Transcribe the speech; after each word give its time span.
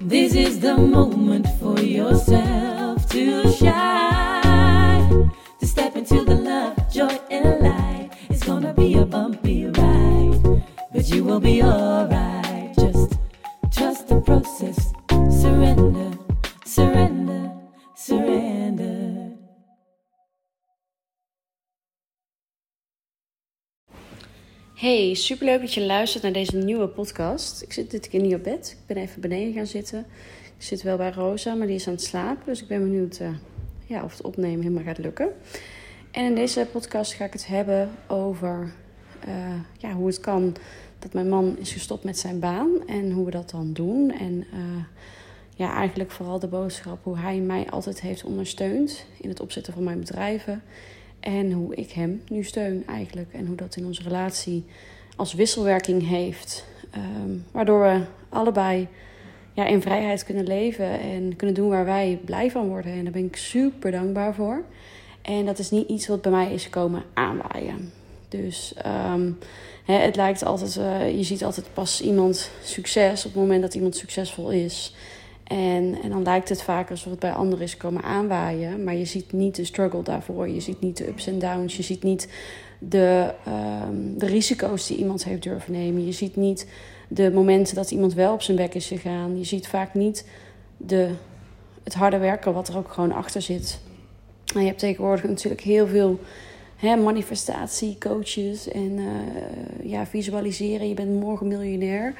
This 0.00 0.34
is 0.34 0.60
the 0.60 0.76
moment 0.76 1.46
for 1.58 1.80
yourself 1.80 3.08
to 3.10 3.50
shine. 3.52 5.30
To 5.60 5.66
step 5.66 5.96
into 5.96 6.24
the 6.24 6.34
love, 6.34 6.92
joy, 6.92 7.18
and 7.30 7.60
light. 7.60 8.10
It's 8.30 8.44
gonna 8.44 8.74
be 8.74 8.94
a 8.94 9.04
bumpy 9.04 9.66
ride, 9.66 10.62
but 10.92 11.08
you 11.08 11.24
will 11.24 11.40
be 11.40 11.62
alright. 11.62 12.76
Just 12.76 13.18
trust 13.72 14.08
the 14.08 14.20
process. 14.20 14.92
Surrender, 15.40 16.11
Hey, 24.82 25.14
superleuk 25.14 25.60
dat 25.60 25.74
je 25.74 25.86
luistert 25.86 26.22
naar 26.22 26.32
deze 26.32 26.56
nieuwe 26.56 26.88
podcast. 26.88 27.62
Ik 27.62 27.72
zit 27.72 27.90
dit 27.90 28.08
keer 28.08 28.20
niet 28.20 28.34
op 28.34 28.42
bed. 28.42 28.76
Ik 28.80 28.86
ben 28.86 28.96
even 28.96 29.20
beneden 29.20 29.52
gaan 29.52 29.66
zitten. 29.66 30.06
Ik 30.56 30.62
zit 30.62 30.82
wel 30.82 30.96
bij 30.96 31.10
Rosa, 31.10 31.54
maar 31.54 31.66
die 31.66 31.76
is 31.76 31.86
aan 31.86 31.92
het 31.92 32.02
slapen. 32.02 32.44
Dus 32.46 32.62
ik 32.62 32.68
ben 32.68 32.82
benieuwd 32.82 33.18
uh, 33.20 33.28
ja, 33.86 34.04
of 34.04 34.12
het 34.12 34.22
opnemen 34.22 34.62
helemaal 34.62 34.82
gaat 34.82 34.98
lukken. 34.98 35.28
En 36.10 36.24
in 36.24 36.34
deze 36.34 36.66
podcast 36.72 37.12
ga 37.12 37.24
ik 37.24 37.32
het 37.32 37.46
hebben 37.46 37.90
over 38.06 38.72
uh, 39.28 39.60
ja, 39.78 39.92
hoe 39.92 40.06
het 40.06 40.20
kan 40.20 40.56
dat 40.98 41.12
mijn 41.12 41.28
man 41.28 41.56
is 41.58 41.72
gestopt 41.72 42.04
met 42.04 42.18
zijn 42.18 42.38
baan. 42.38 42.86
En 42.86 43.10
hoe 43.10 43.24
we 43.24 43.30
dat 43.30 43.50
dan 43.50 43.72
doen. 43.72 44.10
En 44.10 44.46
uh, 44.54 44.84
ja, 45.54 45.74
eigenlijk 45.74 46.10
vooral 46.10 46.38
de 46.38 46.48
boodschap 46.48 46.98
hoe 47.02 47.18
hij 47.18 47.38
mij 47.38 47.70
altijd 47.70 48.00
heeft 48.00 48.24
ondersteund 48.24 49.06
in 49.20 49.28
het 49.28 49.40
opzetten 49.40 49.72
van 49.72 49.84
mijn 49.84 49.98
bedrijven. 49.98 50.62
En 51.22 51.52
hoe 51.52 51.74
ik 51.74 51.90
hem 51.90 52.22
nu 52.28 52.42
steun 52.42 52.82
eigenlijk. 52.86 53.32
En 53.32 53.46
hoe 53.46 53.56
dat 53.56 53.76
in 53.76 53.86
onze 53.86 54.02
relatie 54.02 54.64
als 55.16 55.34
wisselwerking 55.34 56.08
heeft. 56.08 56.66
Um, 56.96 57.44
waardoor 57.50 57.82
we 57.82 58.00
allebei 58.28 58.88
ja, 59.52 59.66
in 59.66 59.82
vrijheid 59.82 60.24
kunnen 60.24 60.46
leven 60.46 61.00
en 61.00 61.36
kunnen 61.36 61.56
doen 61.56 61.68
waar 61.68 61.84
wij 61.84 62.20
blij 62.24 62.50
van 62.50 62.68
worden. 62.68 62.92
En 62.92 63.02
daar 63.02 63.12
ben 63.12 63.24
ik 63.24 63.36
super 63.36 63.90
dankbaar 63.90 64.34
voor. 64.34 64.64
En 65.22 65.46
dat 65.46 65.58
is 65.58 65.70
niet 65.70 65.88
iets 65.88 66.06
wat 66.06 66.22
bij 66.22 66.32
mij 66.32 66.52
is 66.52 66.70
komen 66.70 67.02
aanwaaien. 67.14 67.92
Dus 68.28 68.74
um, 69.12 69.38
hè, 69.84 69.94
het 69.94 70.16
lijkt 70.16 70.44
altijd, 70.44 70.76
uh, 70.76 71.16
je 71.16 71.22
ziet 71.22 71.44
altijd 71.44 71.66
pas 71.72 72.00
iemand 72.00 72.50
succes 72.62 73.24
op 73.24 73.32
het 73.32 73.40
moment 73.40 73.62
dat 73.62 73.74
iemand 73.74 73.96
succesvol 73.96 74.50
is. 74.50 74.94
En, 75.44 75.98
en 76.02 76.10
dan 76.10 76.22
lijkt 76.22 76.48
het 76.48 76.62
vaak 76.62 76.90
alsof 76.90 77.10
het 77.10 77.20
bij 77.20 77.32
anderen 77.32 77.64
is 77.64 77.76
komen 77.76 78.02
aanwaaien. 78.02 78.84
Maar 78.84 78.94
je 78.94 79.04
ziet 79.04 79.32
niet 79.32 79.56
de 79.56 79.64
struggle 79.64 80.02
daarvoor. 80.02 80.48
Je 80.48 80.60
ziet 80.60 80.80
niet 80.80 80.96
de 80.96 81.08
ups 81.08 81.26
en 81.26 81.38
downs. 81.38 81.76
Je 81.76 81.82
ziet 81.82 82.02
niet 82.02 82.28
de, 82.78 83.30
um, 83.88 84.18
de 84.18 84.26
risico's 84.26 84.86
die 84.86 84.96
iemand 84.96 85.24
heeft 85.24 85.42
durven 85.42 85.72
nemen. 85.72 86.06
Je 86.06 86.12
ziet 86.12 86.36
niet 86.36 86.66
de 87.08 87.30
momenten 87.32 87.74
dat 87.74 87.90
iemand 87.90 88.14
wel 88.14 88.32
op 88.32 88.42
zijn 88.42 88.56
bek 88.56 88.74
is 88.74 88.86
gegaan. 88.86 89.38
Je 89.38 89.44
ziet 89.44 89.68
vaak 89.68 89.94
niet 89.94 90.26
de, 90.76 91.10
het 91.82 91.94
harde 91.94 92.18
werken 92.18 92.52
wat 92.52 92.68
er 92.68 92.76
ook 92.76 92.92
gewoon 92.92 93.12
achter 93.12 93.42
zit. 93.42 93.80
En 94.54 94.60
je 94.60 94.66
hebt 94.66 94.78
tegenwoordig 94.78 95.24
natuurlijk 95.24 95.62
heel 95.62 95.86
veel 95.86 96.18
hè, 96.76 96.96
manifestatiecoaches 96.96 98.68
en 98.68 98.98
uh, 98.98 99.90
ja, 99.90 100.06
visualiseren. 100.06 100.88
Je 100.88 100.94
bent 100.94 101.20
morgen 101.20 101.48
miljonair. 101.48 102.14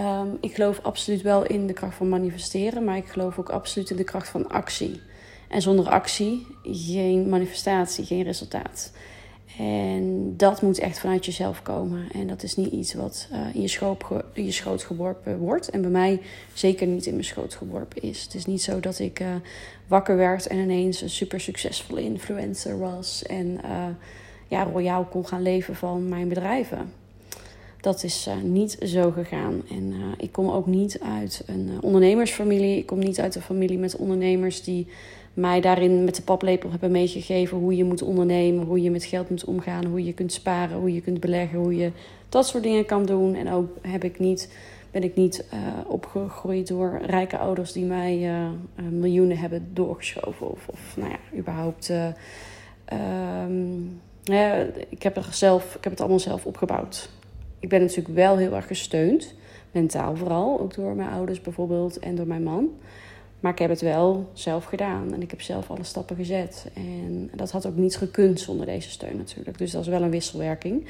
Um, 0.00 0.38
ik 0.40 0.54
geloof 0.54 0.80
absoluut 0.82 1.22
wel 1.22 1.46
in 1.46 1.66
de 1.66 1.72
kracht 1.72 1.94
van 1.94 2.08
manifesteren, 2.08 2.84
maar 2.84 2.96
ik 2.96 3.06
geloof 3.06 3.38
ook 3.38 3.48
absoluut 3.48 3.90
in 3.90 3.96
de 3.96 4.04
kracht 4.04 4.28
van 4.28 4.48
actie. 4.48 5.00
En 5.48 5.62
zonder 5.62 5.88
actie 5.88 6.46
geen 6.62 7.28
manifestatie, 7.28 8.04
geen 8.04 8.22
resultaat. 8.22 8.92
En 9.58 10.34
dat 10.36 10.62
moet 10.62 10.78
echt 10.78 10.98
vanuit 10.98 11.26
jezelf 11.26 11.62
komen. 11.62 12.08
En 12.12 12.26
dat 12.26 12.42
is 12.42 12.56
niet 12.56 12.72
iets 12.72 12.94
wat 12.94 13.28
uh, 13.32 13.54
in, 13.54 13.62
je 14.42 14.52
schoot, 14.52 14.82
geworpen 14.82 15.38
wordt. 15.38 15.70
En 15.70 15.80
bij 15.80 15.90
mij 15.90 16.20
zeker 16.54 16.86
niet 16.86 17.06
in 17.06 17.12
mijn 17.12 17.24
schoot 17.24 17.54
geworpen 17.54 18.02
is. 18.02 18.22
Het 18.22 18.34
is 18.34 18.46
niet 18.46 18.62
zo 18.62 18.80
dat 18.80 18.98
ik 18.98 19.20
uh, 19.20 19.28
wakker 19.86 20.16
werd 20.16 20.46
en 20.46 20.58
ineens 20.58 21.00
een 21.00 21.10
super 21.10 21.40
succesvolle 21.40 22.02
influencer 22.02 22.78
was. 22.78 23.22
En 23.22 23.46
uh, 23.64 23.86
ja, 24.48 24.62
royaal 24.62 25.04
kon 25.04 25.26
gaan 25.26 25.42
leven 25.42 25.74
van 25.74 26.08
mijn 26.08 26.28
bedrijven. 26.28 26.92
Dat 27.82 28.02
is 28.02 28.26
uh, 28.28 28.34
niet 28.42 28.76
zo 28.82 29.10
gegaan. 29.10 29.62
En 29.70 29.92
uh, 29.92 30.06
ik 30.16 30.32
kom 30.32 30.50
ook 30.50 30.66
niet 30.66 31.00
uit 31.00 31.42
een 31.46 31.68
uh, 31.68 31.78
ondernemersfamilie. 31.80 32.78
Ik 32.78 32.86
kom 32.86 32.98
niet 32.98 33.20
uit 33.20 33.34
een 33.34 33.42
familie 33.42 33.78
met 33.78 33.96
ondernemers 33.96 34.62
die 34.62 34.86
mij 35.34 35.60
daarin 35.60 36.04
met 36.04 36.16
de 36.16 36.22
paplepel 36.22 36.70
hebben 36.70 36.90
meegegeven 36.90 37.58
hoe 37.58 37.76
je 37.76 37.84
moet 37.84 38.02
ondernemen, 38.02 38.64
hoe 38.64 38.82
je 38.82 38.90
met 38.90 39.04
geld 39.04 39.30
moet 39.30 39.44
omgaan, 39.44 39.84
hoe 39.84 40.04
je 40.04 40.12
kunt 40.12 40.32
sparen, 40.32 40.78
hoe 40.78 40.94
je 40.94 41.00
kunt 41.00 41.20
beleggen, 41.20 41.58
hoe 41.58 41.76
je 41.76 41.92
dat 42.28 42.46
soort 42.46 42.62
dingen 42.62 42.84
kan 42.84 43.06
doen. 43.06 43.34
En 43.34 43.50
ook 43.50 43.68
heb 43.80 44.04
ik 44.04 44.18
niet, 44.18 44.52
ben 44.90 45.02
ik 45.02 45.14
niet 45.14 45.44
opgegroeid 45.86 46.68
door 46.68 47.00
rijke 47.06 47.38
ouders 47.38 47.72
die 47.72 47.84
mij 47.84 48.30
miljoenen 48.90 49.38
hebben 49.38 49.68
doorgeschoven. 49.72 50.50
Of, 50.50 50.68
of 50.68 50.96
nou 50.96 51.10
ja, 51.10 51.38
überhaupt. 51.38 51.92
Ja, 54.22 54.66
ik, 54.88 55.02
heb 55.02 55.16
er 55.16 55.28
zelf, 55.30 55.74
ik 55.74 55.84
heb 55.84 55.92
het 55.92 56.00
allemaal 56.00 56.20
zelf 56.20 56.46
opgebouwd 56.46 57.08
ik 57.62 57.68
ben 57.68 57.80
natuurlijk 57.80 58.14
wel 58.14 58.36
heel 58.36 58.54
erg 58.54 58.66
gesteund. 58.66 59.34
Mentaal 59.70 60.16
vooral. 60.16 60.60
Ook 60.60 60.74
door 60.74 60.94
mijn 60.94 61.10
ouders 61.10 61.40
bijvoorbeeld 61.40 61.98
en 61.98 62.14
door 62.14 62.26
mijn 62.26 62.42
man. 62.42 62.70
Maar 63.40 63.52
ik 63.52 63.58
heb 63.58 63.70
het 63.70 63.80
wel 63.80 64.28
zelf 64.32 64.64
gedaan. 64.64 65.14
En 65.14 65.22
ik 65.22 65.30
heb 65.30 65.40
zelf 65.40 65.70
alle 65.70 65.84
stappen 65.84 66.16
gezet. 66.16 66.66
En 66.74 67.30
dat 67.34 67.50
had 67.50 67.66
ook 67.66 67.76
niet 67.76 67.96
gekund 67.96 68.40
zonder 68.40 68.66
deze 68.66 68.90
steun 68.90 69.16
natuurlijk. 69.16 69.58
Dus 69.58 69.70
dat 69.70 69.82
is 69.82 69.88
wel 69.88 70.02
een 70.02 70.10
wisselwerking. 70.10 70.86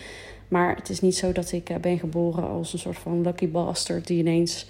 Maar 0.48 0.76
het 0.76 0.88
is 0.88 1.00
niet 1.00 1.16
zo 1.16 1.32
dat 1.32 1.52
ik 1.52 1.80
ben 1.80 1.98
geboren 1.98 2.48
als 2.48 2.72
een 2.72 2.78
soort 2.78 2.98
van 2.98 3.22
lucky 3.22 3.48
bastard... 3.48 4.06
die 4.06 4.18
ineens 4.18 4.66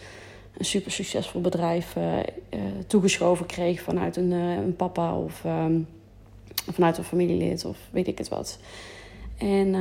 een 0.58 0.64
super 0.64 0.92
succesvol 0.92 1.40
bedrijf 1.40 1.96
uh, 1.96 2.16
uh, 2.16 2.22
toegeschoven 2.86 3.46
kreeg 3.46 3.80
vanuit 3.80 4.16
een, 4.16 4.30
een 4.30 4.76
papa 4.76 5.18
of 5.18 5.44
um, 5.44 5.86
vanuit 6.72 6.98
een 6.98 7.04
familielid 7.04 7.64
of 7.64 7.78
weet 7.90 8.06
ik 8.06 8.18
het 8.18 8.28
wat. 8.28 8.58
En 9.38 9.74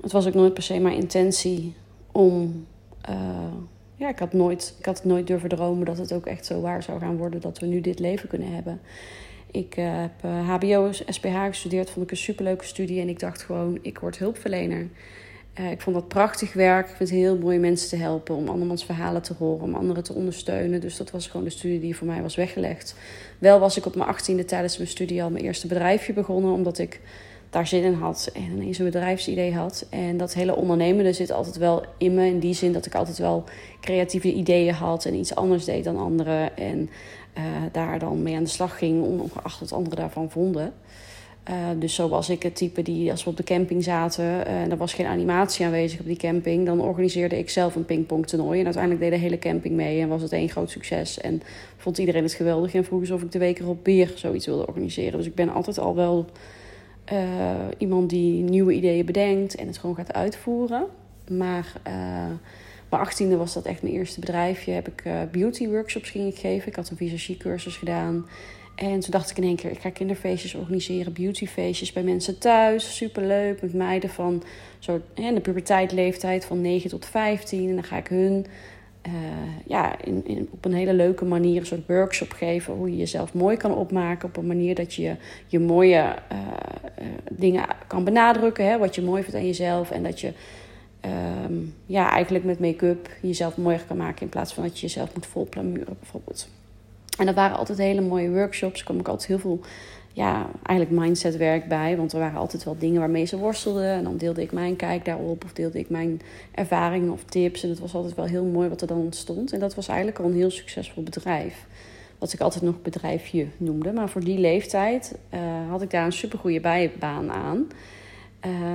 het 0.00 0.12
was 0.12 0.26
ook 0.26 0.34
nooit 0.34 0.54
per 0.54 0.62
se 0.62 0.78
mijn 0.78 0.96
intentie 0.96 1.74
om. 2.12 2.66
Uh, 3.10 3.16
ja, 3.94 4.08
ik 4.08 4.18
had, 4.18 4.32
nooit, 4.32 4.74
ik 4.78 4.84
had 4.84 5.04
nooit 5.04 5.26
durven 5.26 5.48
dromen 5.48 5.86
dat 5.86 5.98
het 5.98 6.12
ook 6.12 6.26
echt 6.26 6.46
zo 6.46 6.60
waar 6.60 6.82
zou 6.82 7.00
gaan 7.00 7.16
worden 7.16 7.40
dat 7.40 7.58
we 7.58 7.66
nu 7.66 7.80
dit 7.80 7.98
leven 7.98 8.28
kunnen 8.28 8.54
hebben. 8.54 8.80
Ik 9.50 9.76
uh, 9.76 10.00
heb 10.00 10.24
uh, 10.24 10.48
HBO, 10.48 10.92
SPH 10.92 11.44
gestudeerd, 11.46 11.90
vond 11.90 12.04
ik 12.04 12.10
een 12.10 12.16
superleuke 12.16 12.64
studie 12.64 13.00
en 13.00 13.08
ik 13.08 13.18
dacht 13.18 13.42
gewoon, 13.42 13.78
ik 13.82 13.98
word 13.98 14.18
hulpverlener. 14.18 14.88
Ik 15.70 15.80
vond 15.80 15.96
dat 15.96 16.08
prachtig 16.08 16.52
werk. 16.52 16.88
Ik 16.88 16.96
vind 16.96 17.10
het 17.10 17.18
heel 17.18 17.38
mooi 17.38 17.58
mensen 17.58 17.88
te 17.88 17.96
helpen, 17.96 18.34
om 18.34 18.48
andermans 18.48 18.84
verhalen 18.84 19.22
te 19.22 19.34
horen, 19.38 19.64
om 19.64 19.74
anderen 19.74 20.02
te 20.02 20.12
ondersteunen. 20.12 20.80
Dus 20.80 20.96
dat 20.96 21.10
was 21.10 21.26
gewoon 21.26 21.44
de 21.44 21.52
studie 21.52 21.80
die 21.80 21.96
voor 21.96 22.06
mij 22.06 22.22
was 22.22 22.36
weggelegd. 22.36 22.94
Wel 23.38 23.58
was 23.58 23.76
ik 23.76 23.86
op 23.86 23.94
mijn 23.94 24.08
achttiende 24.08 24.44
tijdens 24.44 24.76
mijn 24.76 24.88
studie 24.88 25.22
al 25.22 25.30
mijn 25.30 25.44
eerste 25.44 25.66
bedrijfje 25.66 26.12
begonnen, 26.12 26.52
omdat 26.52 26.78
ik 26.78 27.00
daar 27.50 27.66
zin 27.66 27.82
in 27.82 27.92
had 27.92 28.30
en 28.34 28.42
ineens 28.42 28.78
een 28.78 28.84
bedrijfsidee 28.84 29.54
had. 29.54 29.86
En 29.90 30.16
dat 30.16 30.34
hele 30.34 30.56
ondernemende 30.56 31.12
zit 31.12 31.30
altijd 31.30 31.56
wel 31.56 31.84
in 31.98 32.14
me. 32.14 32.26
In 32.26 32.38
die 32.38 32.54
zin 32.54 32.72
dat 32.72 32.86
ik 32.86 32.94
altijd 32.94 33.18
wel 33.18 33.44
creatieve 33.80 34.32
ideeën 34.32 34.74
had 34.74 35.04
en 35.04 35.14
iets 35.14 35.34
anders 35.34 35.64
deed 35.64 35.84
dan 35.84 35.98
anderen. 35.98 36.56
En 36.56 36.90
uh, 37.38 37.44
daar 37.72 37.98
dan 37.98 38.22
mee 38.22 38.36
aan 38.36 38.42
de 38.42 38.48
slag 38.48 38.78
ging, 38.78 39.02
ongeacht 39.02 39.60
wat 39.60 39.72
anderen 39.72 39.98
daarvan 39.98 40.30
vonden. 40.30 40.72
Uh, 41.50 41.54
dus 41.78 41.94
zo 41.94 42.08
was 42.08 42.28
ik 42.28 42.42
het 42.42 42.56
type 42.56 42.82
die, 42.82 43.10
als 43.10 43.24
we 43.24 43.30
op 43.30 43.36
de 43.36 43.42
camping 43.42 43.84
zaten 43.84 44.46
en 44.46 44.70
er 44.70 44.76
was 44.76 44.92
geen 44.92 45.06
animatie 45.06 45.66
aanwezig 45.66 46.00
op 46.00 46.06
die 46.06 46.16
camping, 46.16 46.66
dan 46.66 46.80
organiseerde 46.80 47.38
ik 47.38 47.50
zelf 47.50 47.74
een 47.74 47.84
pingpongtoernooi. 47.84 48.58
En 48.58 48.64
uiteindelijk 48.64 49.02
deed 49.02 49.12
de 49.12 49.18
hele 49.18 49.38
camping 49.38 49.74
mee 49.74 50.00
en 50.00 50.08
was 50.08 50.22
het 50.22 50.32
één 50.32 50.48
groot 50.48 50.70
succes. 50.70 51.20
En 51.20 51.42
vond 51.76 51.98
iedereen 51.98 52.22
het 52.22 52.32
geweldig 52.32 52.74
en 52.74 52.84
vroeg 52.84 53.06
ze 53.06 53.14
of 53.14 53.22
ik 53.22 53.32
de 53.32 53.38
week 53.38 53.58
erop 53.58 53.84
weer 53.84 54.12
zoiets 54.14 54.46
wilde 54.46 54.66
organiseren. 54.66 55.18
Dus 55.18 55.26
ik 55.26 55.34
ben 55.34 55.52
altijd 55.52 55.78
al 55.78 55.94
wel 55.94 56.26
uh, 57.12 57.54
iemand 57.78 58.10
die 58.10 58.42
nieuwe 58.42 58.72
ideeën 58.72 59.06
bedenkt 59.06 59.54
en 59.54 59.66
het 59.66 59.78
gewoon 59.78 59.96
gaat 59.96 60.12
uitvoeren. 60.12 60.86
Maar 61.30 61.72
uh, 61.86 61.92
mijn 62.88 63.02
achttiende 63.02 63.36
was 63.36 63.54
dat 63.54 63.64
echt 63.64 63.82
mijn 63.82 63.94
eerste 63.94 64.20
bedrijfje. 64.20 64.72
Heb 64.72 64.88
ik 64.88 65.04
uh, 65.06 65.20
beauty 65.32 65.68
workshops 65.68 66.10
ging 66.10 66.32
ik 66.32 66.38
geven. 66.38 66.68
Ik 66.68 66.76
had 66.76 66.90
een 66.90 66.96
visagiecursus 66.96 67.76
gedaan. 67.76 68.26
En 68.74 69.00
toen 69.00 69.10
dacht 69.10 69.30
ik 69.30 69.36
in 69.36 69.42
één 69.42 69.56
keer, 69.56 69.70
ik 69.70 69.80
ga 69.80 69.90
kinderfeestjes 69.90 70.54
organiseren, 70.54 71.12
beautyfeestjes 71.12 71.92
bij 71.92 72.02
mensen 72.02 72.38
thuis. 72.38 72.96
Superleuk, 72.96 73.62
met 73.62 73.74
meiden 73.74 74.10
van 74.10 74.42
zo, 74.78 75.00
in 75.14 75.34
de 75.34 75.40
puberteit 75.40 75.92
leeftijd 75.92 76.44
van 76.44 76.60
9 76.60 76.90
tot 76.90 77.06
15. 77.06 77.68
En 77.68 77.74
dan 77.74 77.84
ga 77.84 77.96
ik 77.96 78.06
hun 78.06 78.46
uh, 79.08 79.66
ja, 79.66 80.04
in, 80.04 80.26
in, 80.26 80.48
op 80.50 80.64
een 80.64 80.74
hele 80.74 80.92
leuke 80.92 81.24
manier 81.24 81.60
een 81.60 81.66
soort 81.66 81.86
workshop 81.86 82.32
geven. 82.32 82.74
Hoe 82.74 82.90
je 82.90 82.96
jezelf 82.96 83.34
mooi 83.34 83.56
kan 83.56 83.74
opmaken. 83.74 84.28
Op 84.28 84.36
een 84.36 84.46
manier 84.46 84.74
dat 84.74 84.94
je 84.94 85.16
je 85.46 85.58
mooie 85.58 86.14
uh, 86.32 86.38
uh, 86.98 87.06
dingen 87.30 87.64
kan 87.86 88.04
benadrukken. 88.04 88.68
Hè, 88.68 88.78
wat 88.78 88.94
je 88.94 89.02
mooi 89.02 89.22
vindt 89.22 89.36
aan 89.36 89.46
jezelf. 89.46 89.90
En 89.90 90.02
dat 90.02 90.20
je 90.20 90.32
um, 91.46 91.74
ja, 91.86 92.10
eigenlijk 92.10 92.44
met 92.44 92.60
make-up 92.60 93.08
jezelf 93.22 93.56
mooier 93.56 93.84
kan 93.86 93.96
maken. 93.96 94.22
In 94.22 94.28
plaats 94.28 94.54
van 94.54 94.62
dat 94.62 94.80
je 94.80 94.86
jezelf 94.86 95.14
moet 95.14 95.26
volplamuren 95.26 95.96
bijvoorbeeld. 96.00 96.48
En 97.18 97.26
dat 97.26 97.34
waren 97.34 97.56
altijd 97.56 97.78
hele 97.78 98.00
mooie 98.00 98.30
workshops. 98.30 98.82
Kwam 98.82 98.98
ook 98.98 99.08
altijd 99.08 99.28
heel 99.28 99.38
veel 99.38 99.60
ja, 100.12 100.50
eigenlijk 100.62 101.00
mindsetwerk 101.00 101.68
bij. 101.68 101.96
Want 101.96 102.12
er 102.12 102.18
waren 102.18 102.38
altijd 102.38 102.64
wel 102.64 102.78
dingen 102.78 103.00
waarmee 103.00 103.24
ze 103.24 103.38
worstelden. 103.38 103.90
En 103.90 104.04
dan 104.04 104.16
deelde 104.16 104.42
ik 104.42 104.52
mijn 104.52 104.76
kijk 104.76 105.04
daarop. 105.04 105.44
Of 105.44 105.52
deelde 105.52 105.78
ik 105.78 105.90
mijn 105.90 106.20
ervaringen 106.54 107.12
of 107.12 107.24
tips. 107.24 107.62
En 107.62 107.68
het 107.68 107.78
was 107.78 107.94
altijd 107.94 108.14
wel 108.14 108.24
heel 108.24 108.44
mooi 108.44 108.68
wat 108.68 108.80
er 108.80 108.86
dan 108.86 108.98
ontstond. 108.98 109.52
En 109.52 109.60
dat 109.60 109.74
was 109.74 109.88
eigenlijk 109.88 110.18
al 110.18 110.24
een 110.24 110.36
heel 110.36 110.50
succesvol 110.50 111.02
bedrijf. 111.02 111.66
Wat 112.18 112.32
ik 112.32 112.40
altijd 112.40 112.64
nog 112.64 112.82
bedrijfje 112.82 113.46
noemde. 113.56 113.92
Maar 113.92 114.08
voor 114.08 114.24
die 114.24 114.38
leeftijd 114.38 115.18
uh, 115.34 115.40
had 115.68 115.82
ik 115.82 115.90
daar 115.90 116.04
een 116.04 116.12
supergoeie 116.12 116.60
bijbaan 116.60 117.30
aan. 117.30 117.66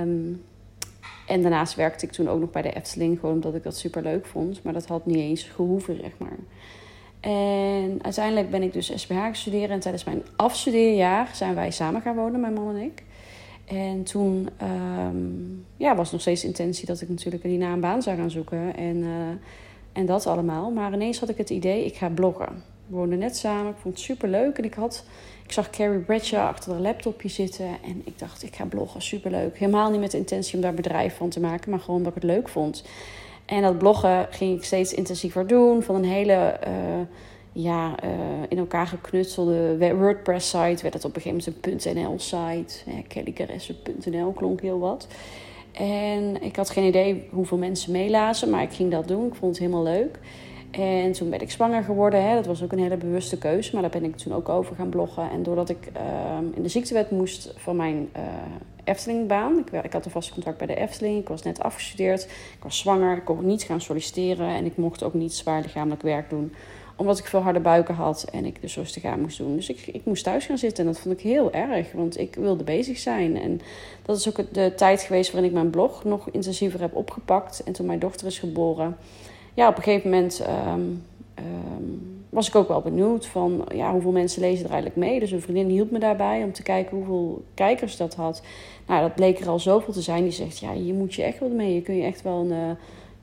Um, 0.00 0.42
en 1.26 1.42
daarnaast 1.42 1.74
werkte 1.74 2.06
ik 2.06 2.12
toen 2.12 2.28
ook 2.28 2.40
nog 2.40 2.50
bij 2.50 2.62
de 2.62 2.72
Efteling. 2.72 3.18
Gewoon 3.20 3.34
omdat 3.34 3.54
ik 3.54 3.62
dat 3.62 3.76
super 3.76 4.02
leuk 4.02 4.26
vond. 4.26 4.62
Maar 4.62 4.72
dat 4.72 4.86
had 4.86 5.06
niet 5.06 5.16
eens 5.16 5.42
gehoeven, 5.42 5.96
zeg 6.00 6.12
maar. 6.18 6.36
En 7.24 7.98
uiteindelijk 8.02 8.50
ben 8.50 8.62
ik 8.62 8.72
dus 8.72 8.92
SPH 8.94 9.12
gaan 9.12 9.34
studeren. 9.34 9.70
En 9.70 9.80
tijdens 9.80 10.04
mijn 10.04 10.22
afstudeerjaar 10.36 11.30
zijn 11.32 11.54
wij 11.54 11.70
samen 11.70 12.00
gaan 12.00 12.14
wonen, 12.14 12.40
mijn 12.40 12.52
man 12.52 12.76
en 12.76 12.82
ik. 12.82 13.02
En 13.64 14.02
toen 14.02 14.48
um, 15.06 15.64
ja, 15.76 15.96
was 15.96 16.12
nog 16.12 16.20
steeds 16.20 16.40
de 16.40 16.46
intentie 16.46 16.86
dat 16.86 17.00
ik 17.00 17.08
natuurlijk 17.08 17.42
hierna 17.42 17.72
een 17.72 17.80
baan 17.80 18.02
zou 18.02 18.16
gaan 18.16 18.30
zoeken. 18.30 18.76
En, 18.76 18.96
uh, 18.96 19.08
en 19.92 20.06
dat 20.06 20.26
allemaal. 20.26 20.70
Maar 20.70 20.92
ineens 20.92 21.20
had 21.20 21.28
ik 21.28 21.36
het 21.36 21.50
idee, 21.50 21.84
ik 21.84 21.96
ga 21.96 22.08
bloggen. 22.08 22.62
We 22.86 22.96
woonden 22.96 23.18
net 23.18 23.36
samen, 23.36 23.70
ik 23.70 23.78
vond 23.78 23.94
het 23.94 24.04
super 24.04 24.28
leuk. 24.28 24.58
En 24.58 24.64
ik, 24.64 24.74
had, 24.74 25.04
ik 25.44 25.52
zag 25.52 25.70
Carrie 25.70 26.00
Bradshaw 26.00 26.48
achter 26.48 26.72
haar 26.72 26.80
laptopje 26.80 27.28
zitten. 27.28 27.66
En 27.66 28.02
ik 28.04 28.18
dacht, 28.18 28.42
ik 28.42 28.56
ga 28.56 28.64
bloggen, 28.64 29.02
super 29.02 29.30
leuk. 29.30 29.58
Helemaal 29.58 29.90
niet 29.90 30.00
met 30.00 30.10
de 30.10 30.18
intentie 30.18 30.54
om 30.54 30.60
daar 30.60 30.74
bedrijf 30.74 31.16
van 31.16 31.28
te 31.28 31.40
maken, 31.40 31.70
maar 31.70 31.80
gewoon 31.80 31.96
omdat 31.96 32.16
ik 32.16 32.22
het 32.22 32.30
leuk 32.30 32.48
vond. 32.48 32.84
En 33.44 33.62
dat 33.62 33.78
bloggen 33.78 34.26
ging 34.30 34.56
ik 34.56 34.64
steeds 34.64 34.94
intensiever 34.94 35.46
doen. 35.46 35.82
Van 35.82 35.94
een 35.94 36.04
hele 36.04 36.60
uh, 36.66 36.72
ja, 37.52 37.94
uh, 38.04 38.10
in 38.48 38.58
elkaar 38.58 38.86
geknutselde 38.86 39.94
WordPress-site 39.96 40.82
werd 40.82 40.94
het 40.94 41.04
op 41.04 41.16
een 41.16 41.22
gegeven 41.22 41.52
moment 41.62 41.86
een 41.86 42.02
.nl-site. 42.02 42.90
Ja, 42.90 43.02
kellycaresse.nl 43.08 44.32
klonk 44.32 44.60
heel 44.60 44.78
wat. 44.78 45.06
En 45.72 46.42
ik 46.42 46.56
had 46.56 46.70
geen 46.70 46.84
idee 46.84 47.28
hoeveel 47.30 47.58
mensen 47.58 47.92
meelazen, 47.92 48.50
maar 48.50 48.62
ik 48.62 48.72
ging 48.72 48.90
dat 48.90 49.08
doen. 49.08 49.26
Ik 49.26 49.34
vond 49.34 49.50
het 49.50 49.60
helemaal 49.60 49.82
leuk. 49.82 50.18
En 50.76 51.12
toen 51.12 51.30
ben 51.30 51.40
ik 51.40 51.50
zwanger 51.50 51.82
geworden. 51.82 52.28
Hè. 52.28 52.34
Dat 52.34 52.46
was 52.46 52.62
ook 52.62 52.72
een 52.72 52.78
hele 52.78 52.96
bewuste 52.96 53.38
keuze. 53.38 53.70
Maar 53.72 53.82
daar 53.82 54.00
ben 54.00 54.04
ik 54.04 54.16
toen 54.16 54.34
ook 54.34 54.48
over 54.48 54.76
gaan 54.76 54.88
bloggen. 54.88 55.30
En 55.30 55.42
doordat 55.42 55.68
ik 55.68 55.88
uh, 55.96 56.02
in 56.54 56.62
de 56.62 56.68
ziektewet 56.68 57.10
moest 57.10 57.54
van 57.56 57.76
mijn 57.76 58.08
uh, 58.16 58.22
Eftelingbaan. 58.84 59.58
Ik, 59.58 59.84
ik, 59.84 59.92
had 59.92 60.04
een 60.04 60.10
vast 60.10 60.32
contract 60.32 60.58
bij 60.58 60.66
de 60.66 60.74
Efteling. 60.74 61.20
Ik 61.20 61.28
was 61.28 61.42
net 61.42 61.62
afgestudeerd. 61.62 62.22
Ik 62.24 62.62
was 62.62 62.78
zwanger. 62.78 63.16
Ik 63.16 63.24
kon 63.24 63.46
niet 63.46 63.62
gaan 63.62 63.80
solliciteren. 63.80 64.48
En 64.48 64.64
ik 64.64 64.76
mocht 64.76 65.02
ook 65.02 65.14
niet 65.14 65.34
zwaar 65.34 65.60
lichamelijk 65.60 66.02
werk 66.02 66.30
doen. 66.30 66.54
Omdat 66.96 67.18
ik 67.18 67.26
veel 67.26 67.40
harde 67.40 67.60
buiken 67.60 67.94
had. 67.94 68.26
En 68.32 68.44
ik 68.44 68.60
dus 68.60 68.76
rustig 68.76 69.04
aan 69.04 69.20
moest 69.20 69.38
doen. 69.38 69.56
Dus 69.56 69.68
ik, 69.68 69.86
ik 69.86 70.04
moest 70.04 70.24
thuis 70.24 70.46
gaan 70.46 70.58
zitten. 70.58 70.84
En 70.84 70.92
dat 70.92 71.00
vond 71.00 71.14
ik 71.14 71.20
heel 71.20 71.52
erg. 71.52 71.92
Want 71.92 72.18
ik 72.18 72.34
wilde 72.34 72.64
bezig 72.64 72.98
zijn. 72.98 73.40
En 73.40 73.60
dat 74.02 74.16
is 74.16 74.28
ook 74.28 74.54
de 74.54 74.72
tijd 74.76 75.02
geweest 75.02 75.32
waarin 75.32 75.50
ik 75.50 75.56
mijn 75.56 75.70
blog 75.70 76.04
nog 76.04 76.30
intensiever 76.30 76.80
heb 76.80 76.94
opgepakt. 76.94 77.62
En 77.64 77.72
toen 77.72 77.86
mijn 77.86 77.98
dochter 77.98 78.26
is 78.26 78.38
geboren 78.38 78.96
ja, 79.54 79.68
op 79.68 79.76
een 79.76 79.82
gegeven 79.82 80.10
moment 80.10 80.46
um, 80.66 81.02
um, 81.38 82.22
was 82.28 82.48
ik 82.48 82.54
ook 82.54 82.68
wel 82.68 82.80
benieuwd 82.80 83.26
van 83.26 83.64
ja, 83.74 83.92
hoeveel 83.92 84.12
mensen 84.12 84.40
lezen 84.40 84.64
er 84.64 84.72
eigenlijk 84.72 85.00
mee. 85.06 85.20
Dus 85.20 85.30
een 85.30 85.40
vriendin 85.40 85.68
hielp 85.68 85.90
me 85.90 85.98
daarbij 85.98 86.42
om 86.42 86.52
te 86.52 86.62
kijken 86.62 86.96
hoeveel 86.96 87.44
kijkers 87.54 87.96
dat 87.96 88.14
had. 88.14 88.42
Nou, 88.86 89.00
dat 89.00 89.14
bleek 89.14 89.40
er 89.40 89.48
al 89.48 89.58
zoveel 89.58 89.92
te 89.92 90.02
zijn. 90.02 90.22
Die 90.22 90.32
zegt, 90.32 90.58
ja, 90.58 90.72
hier 90.72 90.94
moet 90.94 91.14
je 91.14 91.22
echt 91.22 91.38
wat 91.38 91.50
mee. 91.50 91.74
Je 91.74 91.82
kun 91.82 91.96
je 91.96 92.02
echt 92.02 92.22
wel 92.22 92.40
een, 92.40 92.50
uh, 92.50 92.70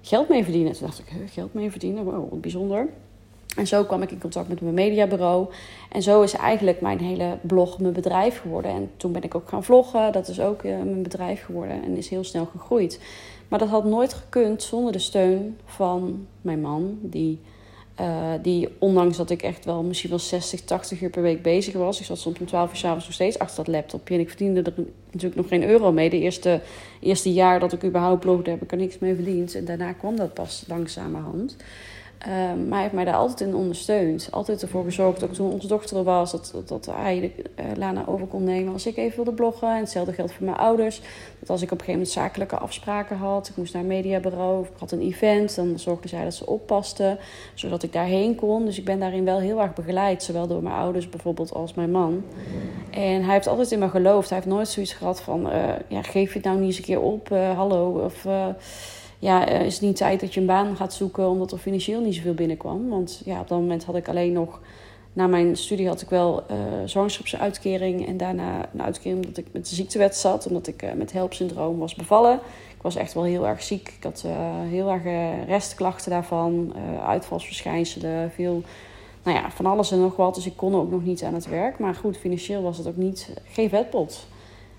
geld 0.02 0.30
mee 0.30 0.44
verdienen. 0.44 0.72
Toen 0.72 0.86
dacht 0.86 1.00
ik, 1.00 1.32
geld 1.32 1.54
mee 1.54 1.72
verdienen? 1.72 2.04
Wow, 2.04 2.30
wat 2.30 2.42
bijzonder. 2.42 2.90
En 3.58 3.68
zo 3.68 3.84
kwam 3.84 4.02
ik 4.02 4.12
in 4.12 4.20
contact 4.20 4.48
met 4.48 4.62
mijn 4.62 4.74
mediabureau. 4.74 5.48
En 5.90 6.02
zo 6.02 6.22
is 6.22 6.34
eigenlijk 6.34 6.82
mijn 6.82 7.00
hele 7.00 7.38
blog 7.42 7.80
mijn 7.80 7.94
bedrijf 7.94 8.40
geworden. 8.40 8.72
En 8.72 8.92
toen 8.98 9.12
ben 9.12 9.24
ik 9.24 9.36
ook 9.36 9.50
gaan 9.50 9.64
vloggen. 9.64 10.12
Dat 10.12 10.28
is 10.28 10.40
ook 10.40 10.64
uh, 10.64 10.72
mijn 10.72 11.04
bedrijf 11.04 11.44
geworden 11.44 11.84
en 11.84 11.98
is 11.98 12.10
heel 12.10 12.24
snel 12.24 12.46
gegroeid. 12.46 13.00
Maar 13.48 13.60
dat 13.60 13.70
had 13.70 13.86
nooit 13.86 14.14
gekund 14.14 14.64
zonder 14.64 14.92
de 14.92 15.00
steun 15.00 15.58
van 15.66 16.28
mijn 16.42 16.62
man. 16.62 16.98
Die, 17.02 17.40
uh, 18.00 18.34
die 18.42 18.70
ondanks 18.80 19.18
dat 19.18 19.30
ik 19.30 19.42
echt 19.42 19.66
wel 19.66 19.84
misschien 19.84 20.10
wel 20.10 20.20
60, 20.20 20.62
80 20.62 21.02
uur 21.02 21.10
per 21.10 21.22
week 21.22 21.42
bezig 21.42 21.74
was. 21.74 22.00
Ik 22.00 22.06
zat 22.06 22.18
soms 22.18 22.40
om 22.40 22.46
12 22.46 22.70
uur 22.70 22.76
s'avonds 22.76 23.06
nog 23.06 23.14
steeds 23.14 23.40
achter 23.40 23.64
dat 23.64 23.74
laptopje. 23.74 24.14
En 24.14 24.20
ik 24.20 24.30
verdiende 24.30 24.62
er 24.62 24.74
natuurlijk 25.06 25.36
nog 25.36 25.48
geen 25.48 25.70
euro 25.70 25.92
mee. 25.92 26.10
De 26.10 26.20
eerste, 26.20 26.62
eerste 27.00 27.34
jaar 27.34 27.60
dat 27.60 27.74
ik 27.74 27.84
überhaupt 27.84 28.20
blogde 28.20 28.50
heb 28.50 28.62
ik 28.62 28.72
er 28.72 28.78
niks 28.78 29.00
mee 29.00 29.16
verdiend. 29.16 29.56
En 29.56 29.66
daarna 29.66 29.94
kwam 29.94 30.16
dat 30.16 30.34
pas 30.34 30.64
langzamerhand. 30.68 31.56
Um, 32.28 32.64
maar 32.68 32.74
hij 32.74 32.82
heeft 32.82 32.94
mij 32.94 33.06
daar 33.06 33.16
altijd 33.16 33.50
in 33.50 33.56
ondersteund. 33.56 34.28
Altijd 34.32 34.62
ervoor 34.62 34.84
gezorgd 34.84 35.20
dat 35.20 35.34
toen 35.34 35.52
onze 35.52 35.68
dochter 35.68 35.98
er 35.98 36.04
was, 36.04 36.32
dat, 36.32 36.50
dat, 36.54 36.68
dat 36.68 36.96
hij 36.96 37.20
de 37.20 37.32
uh, 37.64 37.66
Lana 37.78 38.04
over 38.08 38.28
kon 38.28 38.44
nemen 38.44 38.74
als 38.74 38.86
ik 38.86 38.98
even 38.98 39.16
wilde 39.16 39.34
bloggen. 39.34 39.68
En 39.68 39.80
hetzelfde 39.80 40.14
geldt 40.14 40.34
voor 40.34 40.46
mijn 40.46 40.58
ouders. 40.58 41.02
Dat 41.40 41.50
als 41.50 41.62
ik 41.62 41.72
op 41.72 41.80
een 41.80 41.86
gegeven 41.86 42.00
moment 42.00 42.10
zakelijke 42.10 42.58
afspraken 42.58 43.18
had, 43.18 43.48
ik 43.48 43.56
moest 43.56 43.74
naar 43.74 43.82
een 43.82 43.88
mediabureau 43.88 44.60
of 44.60 44.68
ik 44.68 44.74
had 44.78 44.92
een 44.92 45.02
event, 45.02 45.56
dan 45.56 45.80
zorgde 45.80 46.08
zij 46.08 46.24
dat 46.24 46.34
ze 46.34 46.46
oppaste, 46.46 47.18
zodat 47.54 47.84
ik 47.84 47.94
daarheen 47.94 48.36
kon. 48.36 48.66
Dus 48.66 48.78
ik 48.78 48.86
ben 48.86 49.00
daarin 49.00 49.26
wel 49.26 49.40
heel 49.40 49.62
erg 49.62 49.74
begeleid, 49.74 50.24
zowel 50.24 50.48
door 50.48 50.64
mijn 50.64 50.76
ouders 50.76 51.10
bijvoorbeeld 51.10 51.54
als 51.54 51.74
mijn 51.74 51.92
man. 51.92 52.24
En 52.90 53.24
hij 53.24 53.34
heeft 53.34 53.48
altijd 53.48 53.72
in 53.72 53.80
me 53.80 53.90
geloofd. 53.90 54.30
Hij 54.30 54.38
heeft 54.38 54.50
nooit 54.50 54.68
zoiets 54.68 54.94
gehad 54.94 55.22
van, 55.22 55.48
uh, 55.48 55.64
ja, 55.88 56.02
geef 56.02 56.30
je 56.30 56.38
het 56.38 56.48
nou 56.48 56.58
niet 56.58 56.66
eens 56.66 56.78
een 56.78 56.84
keer 56.84 57.02
op, 57.02 57.30
uh, 57.32 57.56
hallo, 57.56 57.90
of 58.06 58.26
ja, 59.22 59.46
is 59.46 59.74
het 59.74 59.84
niet 59.84 59.96
tijd 59.96 60.20
dat 60.20 60.34
je 60.34 60.40
een 60.40 60.46
baan 60.46 60.76
gaat 60.76 60.94
zoeken 60.94 61.28
omdat 61.28 61.52
er 61.52 61.58
financieel 61.58 62.02
niet 62.02 62.16
zoveel 62.16 62.34
binnenkwam. 62.34 62.90
Want 62.90 63.22
ja, 63.26 63.40
op 63.40 63.48
dat 63.48 63.60
moment 63.60 63.84
had 63.84 63.96
ik 63.96 64.10
alleen 64.10 64.34
nog, 64.34 64.60
na 65.14 65.28
mijn 65.28 65.58
studie 65.58 65.88
had 65.88 66.02
ik 66.02 66.10
wel 66.10 66.44
uh, 66.52 66.58
zwangerschapsuitkering 66.86 68.08
en 68.08 68.18
daarna 68.18 68.70
een 68.74 68.82
uitkering 68.82 69.16
omdat 69.16 69.38
ik 69.38 69.46
met 69.52 69.70
de 69.70 69.76
ziektewet 69.76 70.16
zat, 70.16 70.48
omdat 70.48 70.68
ik 70.68 70.84
uh, 70.84 70.94
met 70.94 71.12
HELP-syndroom 71.12 71.78
was 71.80 71.96
bevallen. 71.96 72.40
Ik 72.76 72.82
was 72.82 72.96
echt 72.96 73.14
wel 73.14 73.24
heel 73.24 73.48
erg 73.48 73.64
ziek. 73.64 73.94
Ik 73.98 74.04
had 74.04 74.26
heel 74.70 74.90
erg 74.90 75.04
restklachten 75.48 76.12
daarvan, 76.12 76.74
uitvalsverschijnselen, 77.06 78.32
veel, 78.32 78.64
nou 79.24 79.38
ja, 79.38 79.52
van 79.52 79.66
alles 79.66 79.92
en 79.92 80.00
nog 80.00 80.16
wat. 80.16 80.36
Dus 80.36 80.46
ik 80.46 80.58
kon 80.58 80.76
ook 80.76 80.92
nog 80.92 81.04
niet 81.04 81.24
aan 81.24 81.34
het 81.34 81.48
werk. 81.48 81.80
Maar 81.80 81.96
goed, 81.96 82.18
financieel 82.18 82.62
was 82.62 82.78
het 82.78 82.88
ook 82.88 82.98
niet, 82.98 83.34
geen 83.52 83.70
vetpot. 83.70 84.28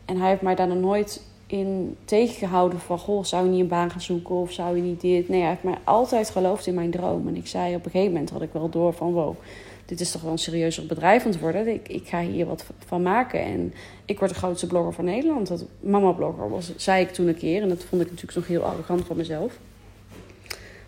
En 0.05 0.17
hij 0.17 0.29
heeft 0.29 0.43
mij 0.43 0.55
daarna 0.55 0.75
nooit 0.75 1.23
in 1.53 1.97
tegengehouden 2.05 2.81
van... 2.81 2.99
Goh, 2.99 3.25
zou 3.25 3.45
je 3.45 3.51
niet 3.51 3.61
een 3.61 3.69
baan 3.69 3.91
gaan 3.91 4.01
zoeken 4.01 4.35
of 4.35 4.53
zou 4.53 4.77
je 4.77 4.83
niet 4.83 5.01
dit? 5.01 5.29
Nee, 5.29 5.41
hij 5.41 5.49
heeft 5.49 5.63
mij 5.63 5.79
altijd 5.85 6.31
geloofd 6.31 6.67
in 6.67 6.75
mijn 6.75 6.91
droom. 6.91 7.29
En 7.29 7.37
ik 7.37 7.47
zei 7.47 7.75
op 7.75 7.85
een 7.85 7.91
gegeven 7.91 8.13
moment 8.13 8.31
had 8.31 8.43
ik 8.43 8.53
wel 8.53 8.69
door 8.69 8.93
van... 8.93 9.13
Wow, 9.13 9.37
dit 9.85 10.01
is 10.01 10.11
toch 10.11 10.23
wel 10.23 10.33
een 10.33 10.39
serieuzer 10.39 10.87
bedrijf 10.87 11.25
aan 11.25 11.31
het 11.31 11.41
worden. 11.41 11.69
Ik, 11.69 11.89
ik 11.89 12.09
ga 12.09 12.21
hier 12.21 12.47
wat 12.47 12.65
van 12.87 13.03
maken. 13.03 13.41
En 13.41 13.75
ik 14.05 14.19
word 14.19 14.31
de 14.31 14.37
grootste 14.37 14.67
blogger 14.67 14.93
van 14.93 15.05
Nederland. 15.05 15.49
Dat 15.49 15.65
mama-blogger 15.81 16.51
was, 16.51 16.77
zei 16.77 17.03
ik 17.03 17.13
toen 17.13 17.29
een 17.29 17.37
keer. 17.37 17.63
En 17.63 17.69
dat 17.69 17.85
vond 17.85 18.03
ik 18.03 18.11
natuurlijk 18.11 18.37
nog 18.37 18.47
heel 18.47 18.63
arrogant 18.63 19.07
van 19.07 19.17
mezelf. 19.17 19.59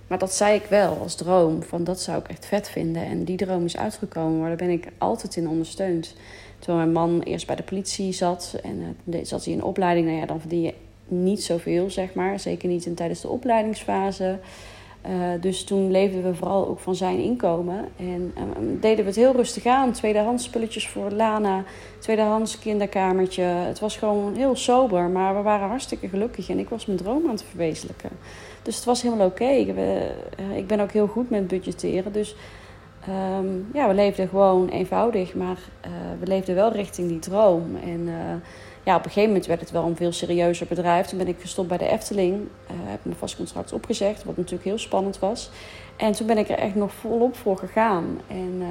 Maar 0.07 0.19
dat 0.19 0.35
zei 0.35 0.55
ik 0.55 0.65
wel 0.65 0.99
als 1.03 1.15
droom. 1.15 1.63
Van 1.63 1.85
dat 1.85 2.01
zou 2.01 2.19
ik 2.19 2.29
echt 2.29 2.47
vet 2.47 2.69
vinden. 2.69 3.05
En 3.05 3.25
die 3.25 3.37
droom 3.37 3.65
is 3.65 3.77
uitgekomen. 3.77 4.39
Maar 4.39 4.49
daar 4.49 4.67
ben 4.67 4.71
ik 4.71 4.89
altijd 4.99 5.37
in 5.37 5.49
ondersteund. 5.49 6.15
Terwijl 6.65 6.91
mijn 6.91 7.09
man 7.09 7.21
eerst 7.21 7.47
bij 7.47 7.57
de 7.57 7.63
politie 7.63 8.13
zat 8.13 8.59
en 8.63 8.97
uh, 9.05 9.19
zat 9.23 9.45
hij 9.45 9.55
in 9.55 9.63
opleiding. 9.65 10.07
Nou 10.07 10.19
ja, 10.19 10.27
dan 10.27 10.41
verdien 10.41 10.63
je 10.63 10.75
niet 11.09 11.43
zoveel, 11.43 11.91
zeg 11.91 12.15
maar. 12.15 12.41
Zeker 12.41 12.69
niet 12.69 12.87
in, 12.87 12.95
tijdens 12.95 13.21
de 13.21 13.29
opleidingsfase. 13.29 14.39
Uh, 15.09 15.41
dus 15.41 15.65
toen 15.65 15.91
leefden 15.91 16.23
we 16.23 16.35
vooral 16.35 16.69
ook 16.69 16.79
van 16.79 16.95
zijn 16.95 17.19
inkomen. 17.19 17.89
En 17.97 18.33
uh, 18.37 18.43
deden 18.81 19.05
we 19.05 19.11
het 19.11 19.17
heel 19.17 19.37
rustig 19.37 19.67
aan. 19.67 19.93
Tweedehands 19.93 20.45
spulletjes 20.45 20.89
voor 20.89 21.11
Lana. 21.11 21.65
Tweedehands 21.99 22.59
kinderkamertje. 22.59 23.43
Het 23.43 23.81
was 23.81 23.97
gewoon 23.97 24.35
heel 24.35 24.57
sober. 24.57 25.09
Maar 25.09 25.37
we 25.37 25.43
waren 25.43 25.69
hartstikke 25.69 26.09
gelukkig. 26.09 26.49
En 26.49 26.59
ik 26.59 26.69
was 26.69 26.87
mijn 26.87 26.99
droom 26.99 27.25
aan 27.25 27.31
het 27.31 27.45
verwezenlijken. 27.49 28.11
Dus 28.63 28.77
het 28.77 28.85
was 28.85 29.03
helemaal 29.03 29.27
oké. 29.27 29.51
Ik 30.55 30.67
ben 30.67 30.81
ook 30.81 30.93
heel 30.93 31.07
goed 31.07 31.31
met 31.31 31.49
budgetteren. 31.49 32.13
Dus 32.13 32.37
Um, 33.09 33.69
ja, 33.73 33.89
we 33.89 33.95
leefden 33.95 34.29
gewoon 34.29 34.69
eenvoudig, 34.69 35.35
maar 35.35 35.59
uh, 35.87 35.91
we 36.21 36.27
leefden 36.27 36.55
wel 36.55 36.73
richting 36.73 37.09
die 37.09 37.19
droom. 37.19 37.77
En 37.83 38.01
uh, 38.01 38.15
ja, 38.83 38.97
op 38.97 39.05
een 39.05 39.11
gegeven 39.11 39.29
moment 39.29 39.47
werd 39.47 39.61
het 39.61 39.71
wel 39.71 39.87
een 39.87 39.97
veel 39.97 40.13
serieuzer 40.13 40.67
bedrijf. 40.67 41.07
Toen 41.07 41.19
ben 41.19 41.29
ik 41.29 41.41
gestopt 41.41 41.69
bij 41.69 41.79
de 41.79 41.89
Efteling, 41.89 42.35
uh, 42.35 42.71
heb 42.71 43.01
mijn 43.03 43.17
vast 43.17 43.37
contract 43.37 43.73
opgezegd, 43.73 44.25
wat 44.25 44.37
natuurlijk 44.37 44.65
heel 44.65 44.79
spannend 44.79 45.19
was. 45.19 45.51
En 45.97 46.13
toen 46.13 46.27
ben 46.27 46.39
ik 46.39 46.49
er 46.49 46.59
echt 46.59 46.75
nog 46.75 46.93
volop 46.93 47.37
voor 47.37 47.59
gegaan. 47.59 48.21
En 48.27 48.63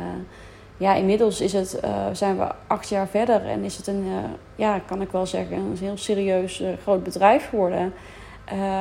ja, 0.77 0.93
inmiddels 0.93 1.41
is 1.41 1.53
het, 1.53 1.79
zijn 2.11 2.37
we 2.37 2.47
acht 2.67 2.89
jaar 2.89 3.07
verder 3.07 3.45
en 3.45 3.63
is 3.63 3.77
het 3.77 3.87
een, 3.87 4.05
ja, 4.55 4.79
kan 4.79 5.01
ik 5.01 5.11
wel 5.11 5.25
zeggen, 5.25 5.57
een 5.57 5.77
heel 5.79 5.97
serieus 5.97 6.63
groot 6.81 7.03
bedrijf 7.03 7.49
geworden. 7.49 7.93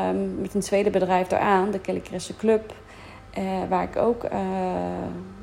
Um, 0.09 0.41
met 0.41 0.55
een 0.55 0.61
tweede 0.61 0.91
bedrijf 0.91 1.27
daaraan, 1.27 1.71
de 1.71 1.79
Kelly 1.79 2.03
Club. 2.39 2.73
Waar 3.69 3.83
ik 3.83 3.97
ook 3.97 4.25